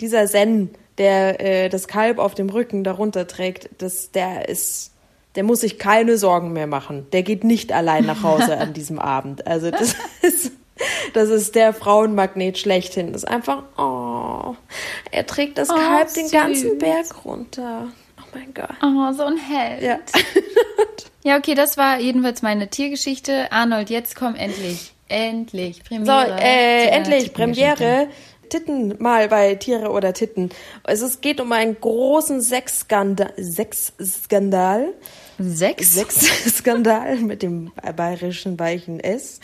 dieser 0.00 0.26
Sen, 0.28 0.70
der 0.98 1.40
äh, 1.40 1.68
das 1.68 1.88
Kalb 1.88 2.18
auf 2.18 2.34
dem 2.34 2.48
Rücken 2.50 2.84
darunter 2.84 3.26
trägt, 3.26 3.68
das, 3.78 4.10
der 4.12 4.48
ist, 4.48 4.92
der 5.34 5.44
muss 5.44 5.60
sich 5.60 5.78
keine 5.78 6.16
Sorgen 6.18 6.52
mehr 6.52 6.66
machen. 6.66 7.06
Der 7.12 7.22
geht 7.22 7.44
nicht 7.44 7.72
allein 7.72 8.04
nach 8.06 8.22
Hause 8.22 8.56
an 8.58 8.72
diesem 8.74 8.98
Abend. 8.98 9.46
Also 9.46 9.70
das 9.70 9.94
ist, 10.22 10.52
das 11.14 11.28
ist 11.30 11.54
der 11.54 11.72
Frauenmagnet 11.74 12.58
schlechthin. 12.58 13.12
Das 13.12 13.22
ist 13.24 13.28
einfach, 13.28 13.62
oh, 13.78 14.54
er 15.10 15.26
trägt 15.26 15.58
das 15.58 15.70
Oh, 15.70 15.74
Kalb 15.74 16.12
den 16.14 16.24
süß. 16.24 16.32
ganzen 16.32 16.78
Berg 16.78 17.24
runter. 17.24 17.88
Oh 18.18 18.24
mein 18.34 18.52
Gott. 18.54 18.70
Oh, 18.82 19.12
so 19.12 19.24
ein 19.24 19.36
Held. 19.38 19.82
Ja. 19.82 19.98
Ja, 21.24 21.38
okay, 21.38 21.54
das 21.56 21.76
war 21.76 21.98
jedenfalls 21.98 22.42
meine 22.42 22.68
Tiergeschichte. 22.68 23.50
Arnold, 23.50 23.90
jetzt 23.90 24.14
komm 24.14 24.36
endlich. 24.36 24.92
Endlich. 25.08 25.78
So, 25.78 25.82
Premiere. 25.88 26.36
äh, 26.36 26.36
zu 26.36 26.44
einer 26.44 26.92
endlich. 26.92 27.32
Premiere. 27.32 28.08
Titten 28.48 28.94
mal 28.98 29.28
bei 29.28 29.54
Tiere 29.54 29.90
oder 29.90 30.12
Titten. 30.12 30.50
Also 30.82 31.06
es 31.06 31.20
geht 31.20 31.40
um 31.40 31.52
einen 31.52 31.76
großen 31.80 32.40
Sexskandal. 32.40 33.32
Sexskandal. 33.36 34.94
Sechs? 35.38 35.94
Sexskandal 35.94 37.16
mit 37.16 37.42
dem 37.42 37.72
bayerischen 37.96 38.58
weichen 38.58 39.00
S. 39.00 39.40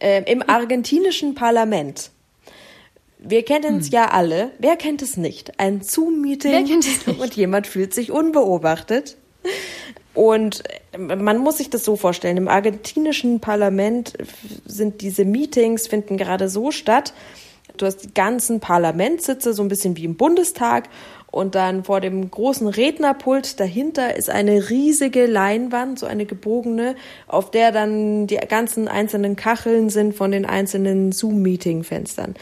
Ähm, 0.00 0.24
Im 0.26 0.48
argentinischen 0.48 1.34
Parlament. 1.34 2.10
Wir 3.18 3.44
kennen 3.44 3.78
es 3.78 3.90
ja 3.90 4.10
alle. 4.10 4.52
Wer 4.58 4.76
kennt 4.76 5.02
es 5.02 5.16
nicht? 5.16 5.58
Ein 5.58 5.80
Zoom-Meeting 5.82 6.64
nicht? 6.64 7.08
und 7.08 7.34
jemand 7.34 7.66
fühlt 7.66 7.92
sich 7.92 8.12
unbeobachtet. 8.12 9.16
Und 10.14 10.62
man 10.96 11.38
muss 11.38 11.58
sich 11.58 11.70
das 11.70 11.84
so 11.84 11.96
vorstellen, 11.96 12.36
im 12.36 12.48
argentinischen 12.48 13.40
Parlament 13.40 14.14
sind 14.66 15.00
diese 15.00 15.24
Meetings, 15.24 15.86
finden 15.86 16.16
gerade 16.16 16.48
so 16.48 16.70
statt. 16.70 17.12
Du 17.76 17.86
hast 17.86 17.98
die 17.98 18.14
ganzen 18.14 18.60
Parlamentssitze, 18.60 19.52
so 19.52 19.62
ein 19.62 19.68
bisschen 19.68 19.96
wie 19.96 20.04
im 20.04 20.16
Bundestag. 20.16 20.88
Und 21.30 21.54
dann 21.54 21.84
vor 21.84 22.00
dem 22.00 22.30
großen 22.30 22.66
Rednerpult 22.68 23.60
dahinter 23.60 24.16
ist 24.16 24.30
eine 24.30 24.70
riesige 24.70 25.26
Leinwand, 25.26 25.98
so 25.98 26.06
eine 26.06 26.24
gebogene, 26.24 26.96
auf 27.26 27.50
der 27.50 27.70
dann 27.70 28.26
die 28.26 28.36
ganzen 28.36 28.88
einzelnen 28.88 29.36
Kacheln 29.36 29.90
sind 29.90 30.14
von 30.14 30.30
den 30.30 30.46
einzelnen 30.46 31.12
Zoom-Meeting-Fenstern. 31.12 32.34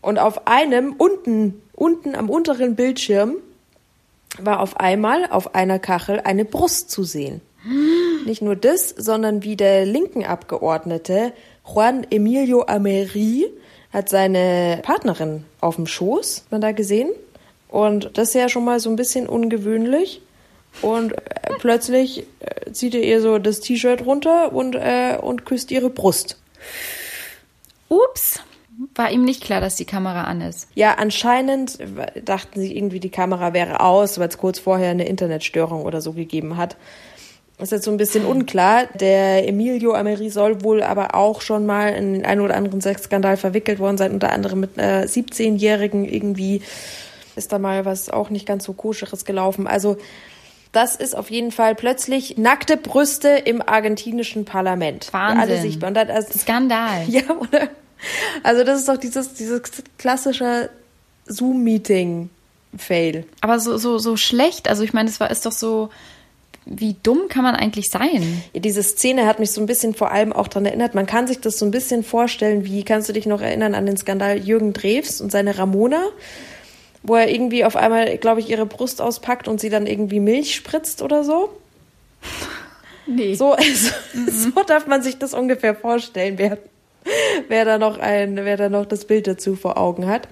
Und 0.00 0.18
auf 0.18 0.46
einem, 0.48 0.94
unten, 0.98 1.62
unten 1.74 2.16
am 2.16 2.28
unteren 2.28 2.74
Bildschirm, 2.74 3.36
war 4.38 4.60
auf 4.60 4.80
einmal 4.80 5.26
auf 5.30 5.54
einer 5.54 5.78
Kachel 5.78 6.20
eine 6.24 6.44
Brust 6.44 6.90
zu 6.90 7.04
sehen. 7.04 7.40
Nicht 8.26 8.42
nur 8.42 8.56
das, 8.56 8.90
sondern 8.90 9.42
wie 9.42 9.56
der 9.56 9.86
linken 9.86 10.24
Abgeordnete 10.24 11.32
Juan 11.66 12.06
Emilio 12.10 12.64
Ameri 12.66 13.46
hat 13.94 14.08
seine 14.08 14.80
Partnerin 14.82 15.44
auf 15.60 15.76
dem 15.76 15.86
Schoß, 15.86 16.42
hat 16.42 16.52
man 16.52 16.60
da 16.60 16.72
gesehen. 16.72 17.08
Und 17.68 18.18
das 18.18 18.28
ist 18.28 18.34
ja 18.34 18.48
schon 18.48 18.64
mal 18.64 18.80
so 18.80 18.90
ein 18.90 18.96
bisschen 18.96 19.26
ungewöhnlich. 19.26 20.20
Und 20.82 21.12
äh, 21.12 21.20
plötzlich 21.60 22.26
äh, 22.40 22.72
zieht 22.72 22.96
er 22.96 23.02
ihr 23.04 23.20
so 23.20 23.38
das 23.38 23.60
T-Shirt 23.60 24.04
runter 24.04 24.52
und, 24.52 24.74
äh, 24.74 25.16
und 25.20 25.46
küsst 25.46 25.70
ihre 25.70 25.90
Brust. 25.90 26.38
Ups. 27.88 28.40
War 28.96 29.12
ihm 29.12 29.24
nicht 29.24 29.44
klar, 29.44 29.60
dass 29.60 29.76
die 29.76 29.84
Kamera 29.84 30.24
an 30.24 30.40
ist. 30.40 30.66
Ja, 30.74 30.94
anscheinend 30.94 31.78
dachten 32.24 32.60
sie 32.60 32.76
irgendwie, 32.76 32.98
die 32.98 33.10
Kamera 33.10 33.52
wäre 33.52 33.78
aus, 33.78 34.18
weil 34.18 34.26
es 34.28 34.36
kurz 34.36 34.58
vorher 34.58 34.90
eine 34.90 35.06
Internetstörung 35.06 35.84
oder 35.84 36.00
so 36.00 36.12
gegeben 36.12 36.56
hat. 36.56 36.76
Ist 37.58 37.70
jetzt 37.70 37.84
so 37.84 37.90
ein 37.90 37.96
bisschen 37.96 38.24
unklar. 38.24 38.86
Der 38.94 39.48
Emilio 39.48 39.94
Ameri 39.94 40.28
soll 40.28 40.62
wohl 40.64 40.82
aber 40.82 41.14
auch 41.14 41.40
schon 41.40 41.66
mal 41.66 41.90
in 41.90 42.14
den 42.14 42.26
einen 42.26 42.40
oder 42.40 42.56
anderen 42.56 42.80
Sexskandal 42.80 43.36
verwickelt 43.36 43.78
worden 43.78 43.96
sein, 43.96 44.12
unter 44.12 44.32
anderem 44.32 44.60
mit 44.60 44.78
einer 44.78 45.04
17-Jährigen 45.04 46.04
irgendwie 46.04 46.62
ist 47.36 47.52
da 47.52 47.58
mal 47.58 47.84
was 47.84 48.10
auch 48.10 48.30
nicht 48.30 48.46
ganz 48.46 48.64
so 48.64 48.72
koscheres 48.72 49.24
gelaufen. 49.24 49.66
Also 49.66 49.96
das 50.72 50.96
ist 50.96 51.16
auf 51.16 51.30
jeden 51.30 51.52
Fall 51.52 51.74
plötzlich 51.76 52.36
nackte 52.36 52.76
Brüste 52.76 53.28
im 53.28 53.62
argentinischen 53.62 54.44
Parlament. 54.44 55.12
Wahnsinn. 55.12 55.40
Alle 55.40 55.60
sichtbar. 55.60 55.88
Und 55.88 55.94
dann, 55.94 56.10
also, 56.10 56.36
Skandal. 56.38 57.04
ja, 57.08 57.22
oder? 57.30 57.68
Also 58.42 58.64
das 58.64 58.80
ist 58.80 58.88
doch 58.88 58.96
dieses, 58.96 59.34
dieses 59.34 59.62
klassische 59.98 60.70
Zoom-Meeting-Fail. 61.26 63.24
Aber 63.40 63.60
so, 63.60 63.78
so, 63.78 63.98
so 63.98 64.16
schlecht. 64.16 64.68
Also 64.68 64.82
ich 64.82 64.92
meine, 64.92 65.08
es 65.08 65.20
war 65.20 65.30
ist 65.30 65.46
doch 65.46 65.52
so. 65.52 65.90
Wie 66.66 66.96
dumm 67.02 67.28
kann 67.28 67.42
man 67.42 67.54
eigentlich 67.54 67.90
sein? 67.90 68.42
Ja, 68.54 68.60
diese 68.60 68.82
Szene 68.82 69.26
hat 69.26 69.38
mich 69.38 69.50
so 69.50 69.60
ein 69.60 69.66
bisschen 69.66 69.94
vor 69.94 70.10
allem 70.10 70.32
auch 70.32 70.48
daran 70.48 70.66
erinnert. 70.66 70.94
Man 70.94 71.06
kann 71.06 71.26
sich 71.26 71.40
das 71.40 71.58
so 71.58 71.66
ein 71.66 71.70
bisschen 71.70 72.02
vorstellen, 72.02 72.64
wie 72.64 72.84
kannst 72.84 73.08
du 73.08 73.12
dich 73.12 73.26
noch 73.26 73.42
erinnern 73.42 73.74
an 73.74 73.84
den 73.84 73.98
Skandal 73.98 74.38
Jürgen 74.38 74.72
Drews 74.72 75.20
und 75.20 75.30
seine 75.30 75.58
Ramona, 75.58 76.02
wo 77.02 77.16
er 77.16 77.30
irgendwie 77.30 77.64
auf 77.64 77.76
einmal, 77.76 78.16
glaube 78.16 78.40
ich, 78.40 78.48
ihre 78.48 78.64
Brust 78.64 79.02
auspackt 79.02 79.46
und 79.46 79.60
sie 79.60 79.68
dann 79.68 79.86
irgendwie 79.86 80.20
Milch 80.20 80.54
spritzt 80.54 81.02
oder 81.02 81.24
so. 81.24 81.50
Nee. 83.06 83.34
So, 83.34 83.54
so, 83.74 84.50
so 84.50 84.62
darf 84.62 84.86
man 84.86 85.02
sich 85.02 85.18
das 85.18 85.34
ungefähr 85.34 85.74
vorstellen, 85.74 86.38
wer, 86.38 86.56
wer 87.48 87.66
da 87.66 87.76
noch 87.76 87.98
ein, 87.98 88.36
wer 88.36 88.56
da 88.56 88.70
noch 88.70 88.86
das 88.86 89.04
Bild 89.04 89.26
dazu 89.26 89.56
vor 89.56 89.76
Augen 89.76 90.06
hat. 90.06 90.26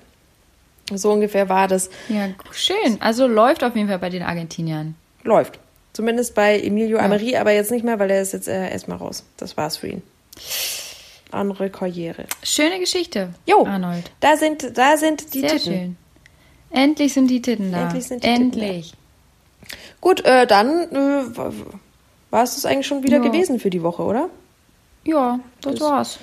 So 0.94 1.12
ungefähr 1.12 1.50
war 1.50 1.68
das. 1.68 1.90
Ja, 2.08 2.28
schön. 2.52 2.96
Also 3.00 3.26
läuft 3.26 3.62
auf 3.62 3.76
jeden 3.76 3.88
Fall 3.88 3.98
bei 3.98 4.08
den 4.08 4.22
Argentiniern. 4.22 4.94
Läuft. 5.22 5.58
Zumindest 5.92 6.34
bei 6.34 6.58
Emilio 6.60 6.98
Ameri, 6.98 7.36
aber 7.36 7.52
jetzt 7.52 7.70
nicht 7.70 7.84
mehr, 7.84 7.98
weil 7.98 8.10
er 8.10 8.22
ist 8.22 8.32
jetzt 8.32 8.48
äh, 8.48 8.70
erstmal 8.70 8.98
raus. 8.98 9.24
Das 9.36 9.56
war's 9.56 9.76
für 9.76 9.88
ihn. 9.88 10.02
Andere 11.30 11.70
Karriere. 11.70 12.24
Schöne 12.42 12.78
Geschichte, 12.78 13.30
Jo, 13.46 13.64
Arnold. 13.66 14.10
da 14.20 14.36
sind, 14.36 14.76
da 14.76 14.96
sind 14.96 15.34
die 15.34 15.40
Sehr 15.40 15.50
Titten. 15.50 15.72
schön. 15.72 15.96
Endlich 16.70 17.12
sind 17.12 17.28
die 17.28 17.42
Titten 17.42 17.72
da. 17.72 17.84
Endlich 17.84 18.06
sind 18.06 18.22
die 18.24 18.28
Titten 18.28 18.42
Endlich. 18.44 18.92
Gut, 20.00 20.24
äh, 20.24 20.46
dann 20.46 20.90
äh, 20.90 21.36
war 22.30 22.42
es 22.42 22.54
das 22.54 22.64
eigentlich 22.66 22.86
schon 22.86 23.02
wieder 23.02 23.18
Ja. 23.18 23.22
gewesen 23.22 23.60
für 23.60 23.70
die 23.70 23.82
Woche, 23.82 24.02
oder? 24.02 24.28
Ja, 25.04 25.40
das 25.60 25.80
war's. 25.80 26.18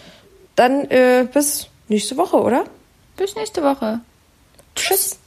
Dann 0.56 0.90
äh, 0.90 1.28
bis 1.32 1.68
nächste 1.88 2.18
Woche, 2.18 2.38
oder? 2.38 2.66
Bis 3.18 3.36
nächste 3.36 3.64
Woche. 3.64 4.00
Tschüss. 4.76 5.18